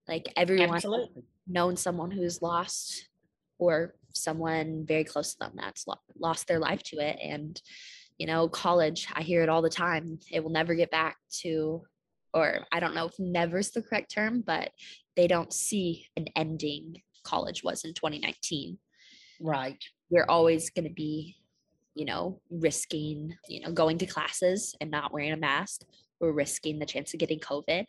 Like 0.07 0.33
everyone 0.37 0.75
Absolutely. 0.75 1.23
known 1.47 1.77
someone 1.77 2.11
who's 2.11 2.43
lost 2.43 3.09
or 3.59 3.95
someone 4.13 4.85
very 4.87 5.05
close 5.05 5.33
to 5.33 5.39
them 5.39 5.53
that's 5.55 5.87
lost 6.19 6.49
their 6.49 6.59
life 6.59 6.83
to 6.83 6.99
it 6.99 7.17
and 7.23 7.63
you 8.19 8.27
know 8.27 8.49
college 8.49 9.07
i 9.15 9.23
hear 9.23 9.43
it 9.43 9.49
all 9.49 9.63
the 9.63 9.71
time 9.71 10.19
it 10.33 10.43
will 10.43 10.51
never 10.51 10.75
get 10.75 10.91
back 10.91 11.17
to 11.31 11.83
or 12.35 12.67
i 12.73 12.81
don't 12.81 12.95
know 12.95 13.07
if 13.07 13.19
never 13.19 13.59
is 13.59 13.71
the 13.71 13.83
correct 13.83 14.13
term 14.13 14.43
but 14.47 14.71
they 15.17 15.27
don't 15.27 15.53
see 15.53 16.07
an 16.17 16.27
ending 16.37 16.97
college 17.25 17.63
was 17.63 17.85
in 17.85 17.95
2019 17.95 18.79
right 19.41 19.83
We're 20.11 20.27
always 20.29 20.71
going 20.71 20.89
to 20.89 20.95
be 20.95 21.37
you 21.95 22.05
know 22.05 22.41
risking 22.51 23.35
you 23.49 23.61
know 23.61 23.73
going 23.73 23.99
to 23.99 24.07
classes 24.07 24.75
and 24.81 24.91
not 24.91 25.13
wearing 25.13 25.33
a 25.33 25.37
mask 25.37 25.83
we're 26.21 26.33
risking 26.33 26.79
the 26.79 26.87
chance 26.87 27.13
of 27.13 27.21
getting 27.21 27.41
covid 27.41 27.85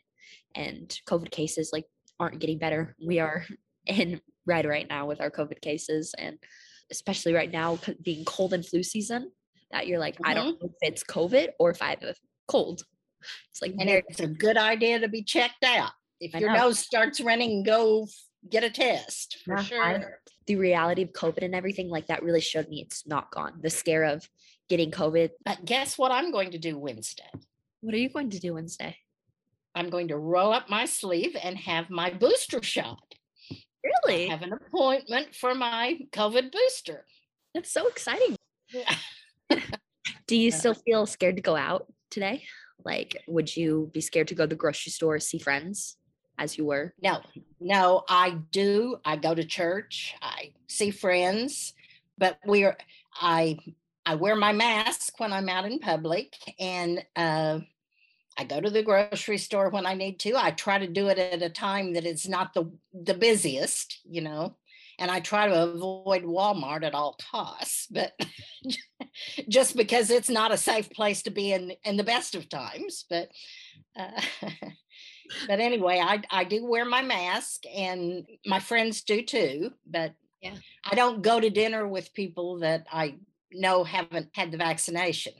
and 0.55 0.99
covid 1.07 1.31
cases 1.31 1.69
like 1.71 1.85
aren't 2.19 2.39
getting 2.39 2.57
better 2.57 2.95
we 3.05 3.19
are 3.19 3.45
in 3.85 4.21
right 4.45 4.67
right 4.67 4.87
now 4.89 5.05
with 5.05 5.21
our 5.21 5.31
COVID 5.31 5.61
cases 5.61 6.13
and 6.17 6.37
especially 6.91 7.33
right 7.33 7.51
now 7.51 7.79
being 8.03 8.25
cold 8.25 8.53
and 8.53 8.65
flu 8.65 8.83
season 8.83 9.31
that 9.71 9.87
you're 9.87 9.99
like, 9.99 10.15
mm-hmm. 10.15 10.27
I 10.27 10.33
don't 10.33 10.55
mm-hmm. 10.55 10.65
know 10.65 10.71
if 10.81 10.93
it's 10.93 11.03
COVID 11.03 11.49
or 11.59 11.71
if 11.71 11.81
I 11.81 11.91
have 11.91 12.03
a 12.03 12.15
cold. 12.47 12.83
It's 13.49 13.61
like, 13.61 13.75
and 13.79 13.89
it's 13.89 14.19
a 14.19 14.27
good 14.27 14.57
idea 14.57 14.99
to 14.99 15.07
be 15.07 15.23
checked 15.23 15.63
out. 15.63 15.91
If 16.19 16.33
your 16.35 16.53
nose 16.53 16.79
starts 16.79 17.19
running, 17.19 17.63
go 17.63 18.07
get 18.49 18.63
a 18.63 18.69
test 18.69 19.37
for 19.45 19.55
yeah, 19.55 19.63
sure. 19.63 19.83
I, 19.83 20.03
the 20.47 20.55
reality 20.55 21.03
of 21.03 21.13
COVID 21.13 21.43
and 21.43 21.55
everything 21.55 21.89
like 21.89 22.07
that 22.07 22.23
really 22.23 22.41
showed 22.41 22.67
me 22.69 22.81
it's 22.81 23.07
not 23.07 23.31
gone. 23.31 23.53
The 23.61 23.69
scare 23.69 24.03
of 24.03 24.27
getting 24.69 24.91
COVID. 24.91 25.29
But 25.45 25.65
guess 25.65 25.97
what 25.97 26.11
I'm 26.11 26.31
going 26.31 26.51
to 26.51 26.57
do 26.57 26.77
Wednesday? 26.77 27.29
What 27.81 27.93
are 27.93 27.97
you 27.97 28.09
going 28.09 28.29
to 28.31 28.39
do 28.39 28.53
Wednesday? 28.53 28.97
I'm 29.73 29.89
going 29.89 30.09
to 30.09 30.17
roll 30.17 30.51
up 30.51 30.69
my 30.69 30.85
sleeve 30.85 31.35
and 31.41 31.57
have 31.57 31.89
my 31.89 32.09
booster 32.09 32.61
shot. 32.61 32.99
Really? 33.83 34.27
I 34.27 34.31
have 34.31 34.43
an 34.43 34.53
appointment 34.53 35.33
for 35.33 35.55
my 35.55 35.99
COVID 36.11 36.51
booster. 36.51 37.05
That's 37.53 37.71
so 37.71 37.87
exciting. 37.87 38.35
Yeah. 38.69 38.95
Do 40.27 40.37
you 40.37 40.51
still 40.51 40.73
feel 40.73 41.05
scared 41.05 41.37
to 41.37 41.41
go 41.41 41.55
out 41.55 41.91
today? 42.09 42.43
Like, 42.85 43.17
would 43.27 43.55
you 43.55 43.89
be 43.93 44.01
scared 44.01 44.27
to 44.29 44.35
go 44.35 44.43
to 44.43 44.49
the 44.49 44.55
grocery 44.55 44.91
store, 44.91 45.19
see 45.19 45.37
friends 45.37 45.97
as 46.37 46.57
you 46.57 46.65
were? 46.65 46.93
No, 47.01 47.21
no, 47.59 48.03
I 48.07 48.37
do. 48.51 48.97
I 49.05 49.15
go 49.15 49.35
to 49.35 49.43
church, 49.43 50.15
I 50.21 50.53
see 50.67 50.91
friends, 50.91 51.73
but 52.17 52.37
we're, 52.45 52.77
I, 53.15 53.57
I 54.05 54.15
wear 54.15 54.35
my 54.35 54.53
mask 54.53 55.19
when 55.19 55.31
I'm 55.31 55.49
out 55.49 55.65
in 55.65 55.79
public 55.79 56.35
and 56.59 57.05
uh, 57.15 57.59
I 58.37 58.43
go 58.45 58.59
to 58.59 58.69
the 58.69 58.83
grocery 58.83 59.37
store 59.37 59.69
when 59.69 59.85
I 59.85 59.93
need 59.93 60.19
to. 60.21 60.35
I 60.35 60.51
try 60.51 60.79
to 60.79 60.87
do 60.87 61.09
it 61.09 61.19
at 61.19 61.41
a 61.41 61.49
time 61.49 61.93
that 61.93 62.05
is 62.05 62.27
not 62.27 62.53
the 62.53 62.71
the 62.93 63.13
busiest, 63.13 63.99
you 64.03 64.21
know, 64.21 64.55
and 65.01 65.09
I 65.09 65.19
try 65.19 65.47
to 65.47 65.63
avoid 65.63 66.23
Walmart 66.23 66.83
at 66.83 66.93
all 66.93 67.17
costs. 67.31 67.87
But 67.89 68.13
just 69.49 69.75
because 69.75 70.11
it's 70.11 70.29
not 70.29 70.53
a 70.53 70.57
safe 70.57 70.91
place 70.91 71.23
to 71.23 71.31
be 71.31 71.51
in 71.51 71.73
in 71.83 71.97
the 71.97 72.03
best 72.03 72.35
of 72.35 72.47
times, 72.47 73.05
but. 73.09 73.29
Uh, 73.97 74.21
but 75.47 75.59
anyway, 75.59 75.99
I 76.01 76.21
I 76.29 76.43
do 76.43 76.65
wear 76.65 76.85
my 76.85 77.01
mask, 77.01 77.63
and 77.75 78.25
my 78.45 78.59
friends 78.59 79.01
do 79.01 79.21
too. 79.23 79.71
But 79.85 80.13
yeah. 80.41 80.55
I 80.89 80.95
don't 80.95 81.21
go 81.21 81.39
to 81.39 81.49
dinner 81.49 81.87
with 81.87 82.13
people 82.13 82.59
that 82.59 82.85
I 82.91 83.15
know 83.51 83.83
haven't 83.83 84.29
had 84.33 84.51
the 84.51 84.57
vaccination. 84.57 85.33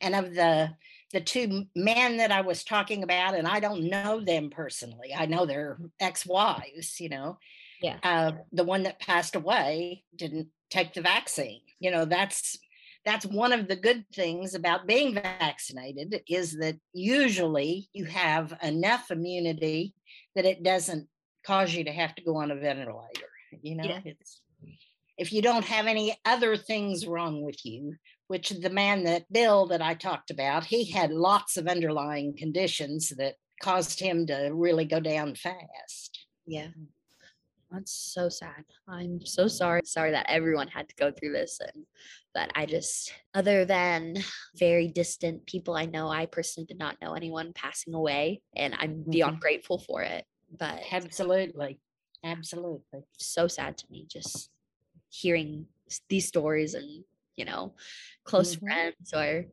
And 0.00 0.14
of 0.14 0.34
the 0.34 0.70
the 1.12 1.20
two 1.20 1.64
men 1.74 2.18
that 2.18 2.30
I 2.30 2.42
was 2.42 2.64
talking 2.64 3.02
about, 3.02 3.34
and 3.34 3.48
I 3.48 3.60
don't 3.60 3.88
know 3.88 4.20
them 4.20 4.50
personally. 4.50 5.14
I 5.16 5.24
know 5.24 5.46
their 5.46 5.78
ex-wives, 6.00 7.00
you 7.00 7.08
know. 7.08 7.38
Yeah. 7.80 7.98
Uh, 8.02 8.32
the 8.52 8.64
one 8.64 8.82
that 8.84 9.00
passed 9.00 9.36
away 9.36 10.04
didn't 10.16 10.48
take 10.70 10.94
the 10.94 11.00
vaccine. 11.00 11.60
You 11.78 11.90
know, 11.90 12.04
that's 12.04 12.58
that's 13.04 13.24
one 13.24 13.52
of 13.52 13.68
the 13.68 13.76
good 13.76 14.04
things 14.12 14.54
about 14.54 14.86
being 14.86 15.14
vaccinated 15.14 16.22
is 16.28 16.58
that 16.58 16.76
usually 16.92 17.88
you 17.92 18.04
have 18.04 18.52
enough 18.62 19.10
immunity 19.10 19.94
that 20.34 20.44
it 20.44 20.62
doesn't 20.62 21.08
cause 21.46 21.72
you 21.72 21.84
to 21.84 21.92
have 21.92 22.14
to 22.16 22.22
go 22.22 22.36
on 22.36 22.50
a 22.50 22.56
ventilator. 22.56 23.30
You 23.62 23.76
know, 23.76 23.84
yeah. 23.84 24.00
it's 24.04 24.40
if 25.16 25.32
you 25.32 25.42
don't 25.42 25.64
have 25.64 25.86
any 25.86 26.16
other 26.24 26.56
things 26.56 27.06
wrong 27.06 27.42
with 27.42 27.64
you, 27.64 27.96
which 28.28 28.50
the 28.50 28.70
man 28.70 29.04
that 29.04 29.30
Bill 29.32 29.66
that 29.66 29.82
I 29.82 29.94
talked 29.94 30.30
about, 30.30 30.64
he 30.64 30.84
had 30.84 31.10
lots 31.10 31.56
of 31.56 31.66
underlying 31.66 32.36
conditions 32.36 33.12
that 33.16 33.34
caused 33.60 33.98
him 33.98 34.26
to 34.26 34.50
really 34.52 34.84
go 34.84 35.00
down 35.00 35.34
fast. 35.34 36.26
Yeah. 36.46 36.68
That's 37.70 37.92
so 37.92 38.28
sad. 38.28 38.64
I'm 38.88 39.24
so 39.24 39.46
sorry. 39.46 39.82
Sorry 39.84 40.10
that 40.12 40.26
everyone 40.28 40.68
had 40.68 40.88
to 40.88 40.94
go 40.96 41.10
through 41.10 41.32
this. 41.32 41.60
And 41.60 41.84
but 42.34 42.50
I 42.54 42.66
just 42.66 43.12
other 43.34 43.64
than 43.64 44.16
very 44.56 44.88
distant 44.88 45.46
people 45.46 45.74
I 45.74 45.86
know, 45.86 46.08
I 46.08 46.26
personally 46.26 46.66
did 46.66 46.78
not 46.78 46.96
know 47.02 47.12
anyone 47.14 47.52
passing 47.54 47.94
away. 47.94 48.40
And 48.56 48.74
I'm 48.78 49.04
beyond 49.08 49.34
mm-hmm. 49.34 49.40
grateful 49.40 49.78
for 49.78 50.02
it. 50.02 50.24
But 50.58 50.80
absolutely. 50.90 51.80
Absolutely. 52.24 53.04
So 53.18 53.48
sad 53.48 53.76
to 53.78 53.86
me 53.90 54.06
just 54.10 54.50
hearing 55.10 55.66
these 56.08 56.26
stories 56.26 56.74
and 56.74 57.04
you 57.36 57.44
know 57.44 57.74
close 58.24 58.56
mm-hmm. 58.56 58.66
friends 58.66 59.12
or 59.14 59.46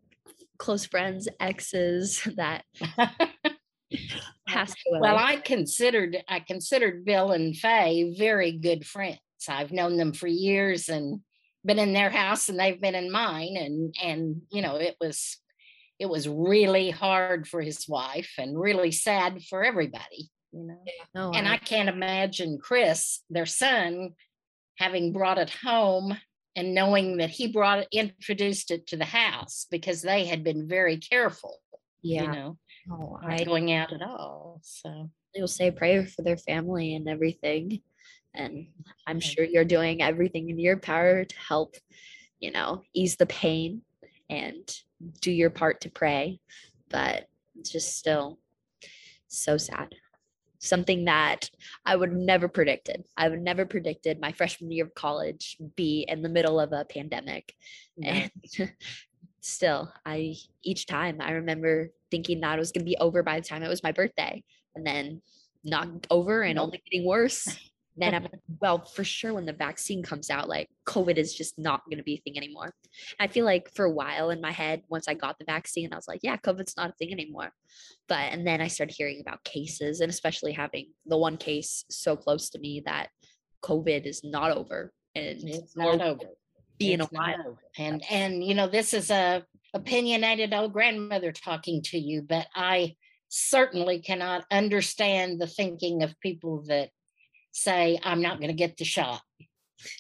close 0.58 0.86
friends 0.86 1.28
exes 1.40 2.28
that 2.36 2.64
passed 4.48 4.78
away. 4.90 5.00
Well, 5.02 5.18
I 5.18 5.38
considered 5.38 6.18
I 6.28 6.40
considered 6.40 7.06
Bill 7.06 7.32
and 7.32 7.56
Faye 7.56 8.16
very 8.18 8.52
good 8.52 8.86
friends. 8.86 9.20
I've 9.48 9.72
known 9.72 9.98
them 9.98 10.14
for 10.14 10.28
years 10.28 10.90
and 10.90 11.22
been 11.64 11.80
in 11.80 11.94
their 11.94 12.10
house 12.10 12.50
and 12.50 12.60
they've 12.60 12.80
been 12.80 12.96
in 12.96 13.12
mine 13.12 13.58
and 13.58 13.96
and 14.02 14.42
you 14.52 14.62
know 14.62 14.76
it 14.76 14.96
was 15.02 15.38
it 16.00 16.08
was 16.08 16.28
really 16.28 16.90
hard 16.90 17.48
for 17.48 17.62
his 17.62 17.88
wife 17.88 18.34
and 18.38 18.60
really 18.60 18.92
sad 18.92 19.42
for 19.44 19.64
everybody, 19.64 20.30
you 20.52 20.68
know. 20.68 20.84
No, 21.14 21.32
And 21.32 21.48
I 21.48 21.58
can't 21.58 21.90
imagine 21.90 22.60
Chris, 22.62 23.22
their 23.30 23.46
son, 23.46 24.12
having 24.78 25.14
brought 25.14 25.38
it 25.38 25.50
home 25.50 26.18
and 26.56 26.74
knowing 26.74 27.18
that 27.18 27.30
he 27.30 27.48
brought 27.48 27.80
it, 27.80 27.88
introduced 27.92 28.72
it 28.72 28.88
to 28.88 28.98
the 28.98 29.06
house 29.06 29.68
because 29.72 30.02
they 30.02 30.26
had 30.26 30.44
been 30.44 30.68
very 30.68 30.98
careful, 30.98 31.60
yeah. 32.02 32.24
you 32.24 32.28
know, 32.28 32.58
no, 32.88 33.20
not 33.22 33.32
I 33.32 33.44
going 33.44 33.72
out 33.72 33.94
at 33.94 34.02
all. 34.02 34.60
So 34.64 35.10
you'll 35.34 35.48
say 35.48 35.72
prayer 35.72 36.06
for 36.06 36.22
their 36.22 36.38
family 36.38 36.96
and 36.96 37.08
everything. 37.08 37.82
And 38.34 38.68
I'm 39.08 39.20
sure 39.20 39.46
you're 39.46 39.66
doing 39.66 40.02
everything 40.02 40.50
in 40.50 40.60
your 40.60 40.78
power 40.78 41.24
to 41.24 41.36
help, 41.38 41.76
you 42.40 42.52
know, 42.52 42.82
ease 42.94 43.16
the 43.16 43.26
pain 43.26 43.82
and 44.30 44.70
do 45.22 45.32
your 45.32 45.50
part 45.50 45.82
to 45.82 45.90
pray. 45.90 46.40
But 46.90 47.28
it's 47.58 47.72
just 47.72 47.98
still 47.98 48.40
so 49.28 49.58
sad. 49.58 49.96
Something 50.60 51.06
that 51.06 51.50
I 51.86 51.96
would 51.96 52.12
never 52.12 52.48
predicted. 52.48 53.06
I 53.16 53.30
would 53.30 53.42
never 53.42 53.66
predicted 53.66 54.20
my 54.20 54.32
freshman 54.32 54.72
year 54.72 54.86
of 54.86 54.96
college 54.96 55.58
be 55.76 56.06
in 56.08 56.22
the 56.22 56.30
middle 56.30 56.60
of 56.60 56.74
a 56.74 56.86
pandemic. 56.86 57.54
And 58.04 58.32
still, 59.46 59.92
I 60.06 60.36
each 60.64 60.88
time 60.88 61.18
I 61.22 61.32
remember 61.32 61.92
thinking 62.12 62.42
that 62.42 62.58
it 62.58 62.60
was 62.60 62.72
gonna 62.72 62.86
be 62.86 62.98
over 62.98 63.24
by 63.24 63.40
the 63.40 63.46
time 63.46 63.64
it 63.64 63.70
was 63.70 63.84
my 63.84 63.92
birthday, 63.92 64.44
and 64.76 64.86
then 64.86 65.22
not 65.64 65.88
over 66.10 66.42
and 66.44 66.60
only 66.60 66.82
getting 66.90 67.08
worse. 67.08 67.48
Then 67.98 68.14
I'm 68.14 68.24
like, 68.24 68.42
well, 68.60 68.84
for 68.84 69.06
sure 69.06 69.34
when 69.34 69.46
the 69.46 69.54
vaccine 69.54 70.04
comes 70.04 70.30
out, 70.30 70.50
like 70.50 70.68
COVID 70.86 71.16
is 71.16 71.34
just 71.34 71.58
not 71.58 71.82
gonna 71.90 72.04
be 72.04 72.16
a 72.16 72.18
thing 72.18 72.36
anymore. 72.36 72.74
I 73.22 73.28
feel 73.28 73.46
like 73.46 73.74
for 73.74 73.86
a 73.86 73.90
while 73.90 74.32
in 74.32 74.42
my 74.42 74.52
head, 74.52 74.82
once 74.90 75.08
I 75.08 75.14
got 75.14 75.40
the 75.40 75.46
vaccine, 75.46 75.94
I 75.94 75.96
was 75.96 76.06
like, 76.06 76.20
yeah, 76.22 76.36
COVID's 76.36 76.76
not 76.76 76.90
a 76.90 76.94
thing 76.94 77.14
anymore. 77.14 77.54
But 78.10 78.34
and 78.34 78.46
then 78.46 78.60
I 78.60 78.68
started 78.68 78.98
hearing 78.98 79.22
about 79.22 79.46
cases 79.46 80.02
and 80.02 80.10
especially 80.10 80.52
having 80.52 80.88
the 81.06 81.18
one 81.18 81.38
case 81.38 81.86
so 81.90 82.18
close 82.18 82.50
to 82.50 82.60
me 82.60 82.84
that 82.86 83.12
COVID 83.64 84.06
is 84.06 84.26
not 84.26 84.52
over 84.52 84.92
and 85.16 85.40
it's 85.48 85.78
not 85.78 86.02
over. 86.02 86.26
It 86.80 86.84
be 86.84 86.94
in 86.94 87.02
a 87.02 87.04
It's 87.06 87.14
not 87.14 87.38
while. 87.38 87.58
And 87.78 88.04
and 88.10 88.44
you 88.44 88.56
know, 88.56 88.68
this 88.68 88.94
is 88.94 89.12
a 89.12 89.46
opinionated 89.74 90.54
old 90.54 90.74
grandmother 90.74 91.32
talking 91.32 91.82
to 91.84 91.98
you, 91.98 92.22
but 92.22 92.48
I 92.56 92.96
certainly 93.30 94.00
cannot 94.00 94.46
understand 94.52 95.42
the 95.42 95.48
thinking 95.48 96.04
of 96.04 96.20
people 96.22 96.64
that 96.68 96.90
say, 97.52 98.00
I'm 98.04 98.22
not 98.22 98.40
going 98.40 98.50
to 98.50 98.54
get 98.54 98.78
the 98.78 98.86
shot. 98.86 99.22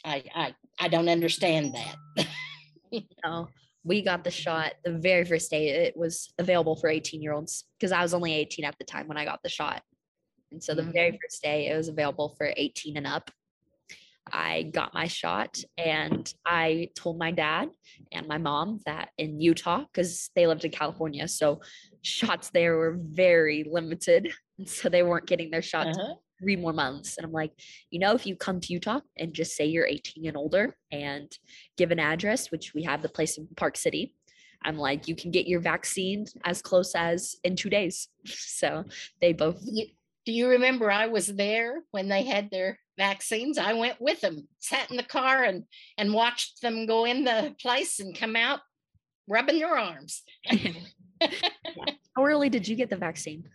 I, 0.04 0.24
I 0.34 0.56
I 0.80 0.88
don't 0.88 1.10
understand 1.10 1.76
that. 1.76 2.28
No, 3.26 3.50
we 3.84 4.02
got 4.02 4.24
the 4.24 4.32
shot 4.32 4.74
the 4.86 4.94
very 4.94 5.26
first 5.26 5.52
day 5.52 5.70
it 5.70 5.98
was 5.98 6.34
available 6.40 6.78
for 6.78 6.88
18 6.90 7.22
year 7.22 7.34
olds 7.34 7.66
because 7.78 7.92
I 7.92 8.02
was 8.02 8.14
only 8.14 8.34
18 8.34 8.64
at 8.64 8.78
the 8.78 8.86
time 8.86 9.08
when 9.08 9.18
I 9.18 9.26
got 9.26 9.44
the 9.44 9.50
shot. 9.50 9.82
And 10.52 10.64
so 10.64 10.74
the 10.74 10.84
very 10.84 11.10
mm-hmm. 11.10 11.18
first 11.22 11.44
day 11.44 11.68
it 11.68 11.76
was 11.76 11.90
available 11.90 12.36
for 12.38 12.54
18 12.56 12.96
and 12.98 13.06
up. 13.06 13.30
I 14.32 14.64
got 14.64 14.94
my 14.94 15.08
shot 15.08 15.58
and 15.78 16.32
I 16.46 16.90
told 16.96 17.18
my 17.20 17.32
dad 17.32 17.70
and 18.12 18.28
my 18.28 18.38
mom 18.38 18.80
that 18.86 19.10
in 19.18 19.40
Utah, 19.40 19.86
because 19.92 20.30
they 20.36 20.48
lived 20.48 20.66
in 20.66 20.72
California, 20.72 21.28
so 21.28 21.62
shots 22.02 22.50
there 22.50 22.78
were 22.78 22.98
very 23.00 23.64
limited. 23.70 24.32
So 24.68 24.88
they 24.88 25.04
weren't 25.04 25.28
getting 25.28 25.52
their 25.52 25.62
shots 25.62 25.98
Uh-huh. 25.98 26.14
three 26.40 26.56
more 26.56 26.72
months. 26.72 27.18
And 27.18 27.26
I'm 27.26 27.34
like, 27.34 27.52
you 27.92 28.00
know, 28.00 28.14
if 28.16 28.26
you 28.26 28.38
come 28.38 28.62
to 28.62 28.72
Utah 28.72 29.02
and 29.18 29.34
just 29.34 29.54
say 29.58 29.66
you're 29.66 29.86
18 29.86 30.26
and 30.28 30.38
older 30.38 30.78
and 30.94 31.30
give 31.78 31.92
an 31.92 32.00
address, 32.00 32.52
which 32.52 32.74
we 32.74 32.84
have 32.84 33.02
the 33.02 33.10
place 33.10 33.38
in 33.38 33.50
Park 33.58 33.76
City, 33.76 34.16
I'm 34.64 34.78
like, 34.78 35.10
you 35.10 35.16
can 35.18 35.30
get 35.32 35.46
your 35.46 35.60
vaccine 35.60 36.26
as 36.46 36.62
close 36.62 36.96
as 36.96 37.36
in 37.44 37.58
two 37.58 37.70
days. 37.70 38.08
So 38.26 38.86
they 39.20 39.34
both, 39.34 39.60
You- 39.70 39.88
Do 40.26 40.32
you 40.32 40.50
remember 40.50 40.90
I 40.90 41.08
was 41.08 41.28
there 41.28 41.84
when 41.92 42.10
they 42.10 42.24
had 42.24 42.50
their 42.50 42.80
vaccines? 42.98 43.58
I 43.58 43.74
went 43.74 44.02
with 44.02 44.22
them, 44.22 44.48
sat 44.60 44.90
in 44.90 44.98
the 44.98 45.04
car 45.04 45.44
and 45.44 45.64
and 45.98 46.14
watched 46.14 46.62
them 46.62 46.86
go 46.86 47.06
in 47.06 47.24
the 47.24 47.56
place 47.62 48.00
and 48.00 48.18
come 48.18 48.36
out 48.36 48.60
rubbing 49.28 49.60
their 49.60 49.78
arms. 49.78 50.24
how 51.22 52.26
early 52.26 52.50
did 52.50 52.68
you 52.68 52.76
get 52.76 52.90
the 52.90 52.98
vaccine? 52.98 53.50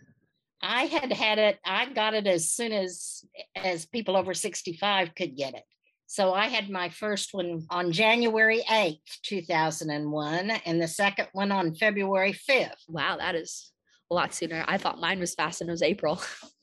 I 0.61 0.83
had 0.83 1.11
had 1.11 1.39
it, 1.39 1.59
I 1.65 1.91
got 1.91 2.13
it 2.13 2.27
as 2.27 2.51
soon 2.51 2.71
as 2.71 3.25
as 3.55 3.85
people 3.85 4.15
over 4.15 4.33
65 4.33 5.15
could 5.15 5.35
get 5.35 5.55
it. 5.55 5.63
So 6.07 6.33
I 6.33 6.47
had 6.47 6.69
my 6.69 6.89
first 6.89 7.33
one 7.33 7.65
on 7.69 7.93
January 7.93 8.61
8th, 8.69 8.99
2001, 9.23 10.51
and 10.65 10.81
the 10.81 10.87
second 10.87 11.29
one 11.31 11.53
on 11.53 11.73
February 11.73 12.33
5th. 12.33 12.81
Wow, 12.89 13.15
that 13.17 13.33
is 13.33 13.71
a 14.11 14.13
lot 14.13 14.33
sooner. 14.33 14.65
I 14.67 14.77
thought 14.77 14.99
mine 14.99 15.19
was 15.19 15.33
fast 15.33 15.61
and 15.61 15.69
it 15.69 15.71
was 15.71 15.81
April. 15.81 16.21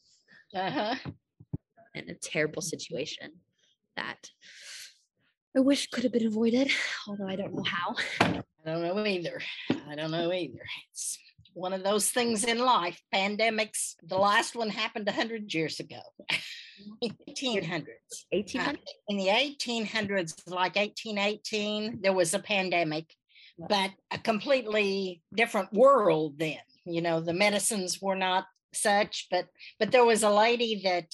Uh-huh. 0.55 0.95
in 1.95 2.09
a 2.09 2.15
terrible 2.15 2.63
situation 2.63 3.33
that 3.97 4.31
I 5.57 5.61
wish 5.61 5.89
could 5.89 6.05
have 6.05 6.13
been 6.13 6.27
avoided, 6.27 6.71
although 7.07 7.27
I 7.27 7.37
don't 7.37 7.55
know 7.55 7.65
how. 7.65 7.95
I 8.21 8.43
don't 8.65 8.83
know 8.83 9.05
either. 9.05 9.41
I 9.89 9.95
don't 9.95 10.11
know 10.11 10.33
either. 10.33 10.61
It's 10.91 11.19
one 11.55 11.73
of 11.73 11.83
those 11.83 12.11
things 12.11 12.45
in 12.45 12.59
life. 12.59 13.01
Pandemics, 13.15 13.95
the 14.03 14.17
last 14.19 14.55
one 14.55 14.69
happened 14.69 15.07
100 15.07 15.53
years 15.53 15.81
ago, 15.81 16.01
1800s. 17.03 17.87
1800? 18.31 18.79
in 19.09 19.17
the 19.17 19.27
1800s, 19.27 20.35
like 20.47 20.77
1818, 20.77 22.01
there 22.03 22.13
was 22.13 22.35
a 22.35 22.39
pandemic, 22.39 23.13
but 23.69 23.91
a 24.11 24.19
completely 24.19 25.23
different 25.35 25.73
world 25.73 26.39
then. 26.39 26.59
You 26.85 27.03
know, 27.03 27.21
the 27.21 27.35
medicines 27.35 28.01
were 28.01 28.17
not 28.17 28.47
such, 28.73 29.27
but 29.31 29.47
but 29.79 29.93
there 29.93 30.05
was 30.05 30.23
a 30.23 30.31
lady 30.31 30.81
that, 30.85 31.13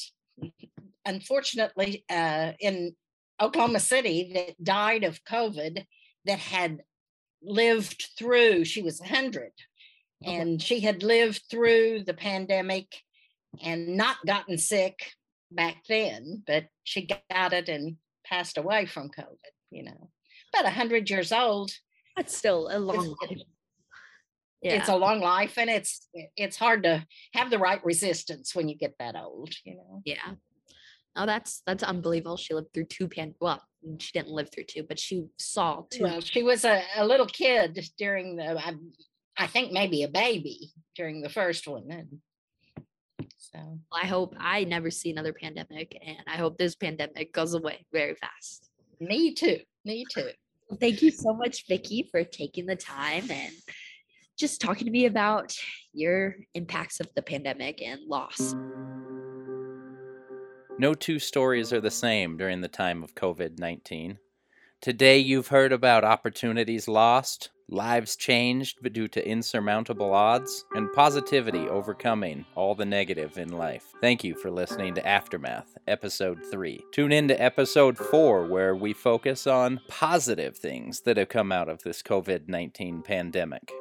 unfortunately, 1.04 2.04
uh, 2.10 2.52
in 2.60 2.94
Oklahoma 3.40 3.80
City 3.80 4.32
that 4.34 4.62
died 4.62 5.04
of 5.04 5.24
COVID 5.24 5.84
that 6.24 6.38
had 6.38 6.80
lived 7.42 8.08
through. 8.18 8.64
She 8.64 8.82
was 8.82 9.00
100, 9.00 9.52
and 10.24 10.60
she 10.60 10.80
had 10.80 11.02
lived 11.02 11.42
through 11.50 12.04
the 12.04 12.14
pandemic 12.14 12.86
and 13.62 13.96
not 13.96 14.16
gotten 14.26 14.58
sick 14.58 15.12
back 15.50 15.76
then, 15.88 16.42
but 16.46 16.66
she 16.82 17.06
got 17.30 17.52
it 17.52 17.68
and 17.68 17.96
passed 18.24 18.58
away 18.58 18.86
from 18.86 19.10
COVID, 19.10 19.36
you 19.70 19.84
know. 19.84 20.10
But 20.52 20.64
100 20.64 21.10
years 21.10 21.32
old, 21.32 21.70
That's 22.16 22.36
still 22.36 22.68
a 22.70 22.78
long. 22.78 23.16
Yeah. 24.64 24.76
it's 24.76 24.88
a 24.88 24.96
long 24.96 25.20
life 25.20 25.58
and 25.58 25.68
it's 25.68 26.08
it's 26.36 26.56
hard 26.56 26.84
to 26.84 27.06
have 27.34 27.50
the 27.50 27.58
right 27.58 27.84
resistance 27.84 28.54
when 28.54 28.66
you 28.66 28.76
get 28.76 28.94
that 28.98 29.14
old, 29.14 29.52
you 29.64 29.76
know. 29.76 30.00
yeah. 30.06 30.32
Oh, 31.16 31.26
that's 31.26 31.62
that's 31.66 31.82
unbelievable. 31.82 32.38
She 32.38 32.54
lived 32.54 32.72
through 32.72 32.86
two 32.86 33.06
pan 33.06 33.34
well, 33.40 33.62
mm, 33.86 34.00
she 34.00 34.10
didn't 34.12 34.32
live 34.32 34.50
through 34.50 34.64
two, 34.64 34.82
but 34.82 34.98
she 34.98 35.26
saw 35.38 35.82
two. 35.90 36.04
Well, 36.04 36.22
she 36.22 36.42
was 36.42 36.64
a, 36.64 36.82
a 36.96 37.06
little 37.06 37.26
kid 37.26 37.78
during 37.98 38.36
the 38.36 38.58
I, 38.58 38.74
I 39.36 39.46
think 39.46 39.70
maybe 39.70 40.02
a 40.02 40.08
baby 40.08 40.72
during 40.96 41.20
the 41.20 41.28
first 41.28 41.68
one 41.68 41.90
and 41.90 42.20
so 43.36 43.78
I 43.92 44.06
hope 44.06 44.34
I 44.40 44.64
never 44.64 44.90
see 44.90 45.10
another 45.10 45.34
pandemic 45.34 45.96
and 46.04 46.16
I 46.26 46.36
hope 46.36 46.56
this 46.56 46.74
pandemic 46.74 47.34
goes 47.34 47.52
away 47.52 47.84
very 47.92 48.14
fast. 48.14 48.70
me 48.98 49.34
too. 49.34 49.60
Me 49.84 50.06
too. 50.10 50.30
Thank 50.80 51.02
you 51.02 51.10
so 51.10 51.34
much, 51.34 51.66
vicki 51.68 52.08
for 52.10 52.24
taking 52.24 52.64
the 52.64 52.76
time 52.76 53.30
and 53.30 53.52
just 54.38 54.60
talking 54.60 54.86
to 54.86 54.90
me 54.90 55.06
about 55.06 55.56
your 55.92 56.36
impacts 56.54 57.00
of 57.00 57.08
the 57.14 57.22
pandemic 57.22 57.80
and 57.82 58.00
loss. 58.08 58.54
No 60.78 60.92
two 60.92 61.18
stories 61.18 61.72
are 61.72 61.80
the 61.80 61.90
same 61.90 62.36
during 62.36 62.60
the 62.60 62.68
time 62.68 63.02
of 63.04 63.14
COVID 63.14 63.58
19. 63.58 64.18
Today, 64.80 65.18
you've 65.18 65.48
heard 65.48 65.72
about 65.72 66.04
opportunities 66.04 66.88
lost, 66.88 67.50
lives 67.70 68.16
changed 68.16 68.76
due 68.92 69.08
to 69.08 69.26
insurmountable 69.26 70.12
odds, 70.12 70.64
and 70.74 70.92
positivity 70.92 71.68
overcoming 71.68 72.44
all 72.54 72.74
the 72.74 72.84
negative 72.84 73.38
in 73.38 73.48
life. 73.50 73.86
Thank 74.00 74.24
you 74.24 74.34
for 74.34 74.50
listening 74.50 74.94
to 74.96 75.06
Aftermath, 75.06 75.78
Episode 75.86 76.40
3. 76.50 76.84
Tune 76.92 77.12
in 77.12 77.28
to 77.28 77.42
Episode 77.42 77.96
4, 77.96 78.46
where 78.48 78.74
we 78.74 78.92
focus 78.92 79.46
on 79.46 79.80
positive 79.88 80.58
things 80.58 81.02
that 81.02 81.16
have 81.16 81.30
come 81.30 81.52
out 81.52 81.68
of 81.68 81.82
this 81.82 82.02
COVID 82.02 82.48
19 82.48 83.02
pandemic. 83.02 83.72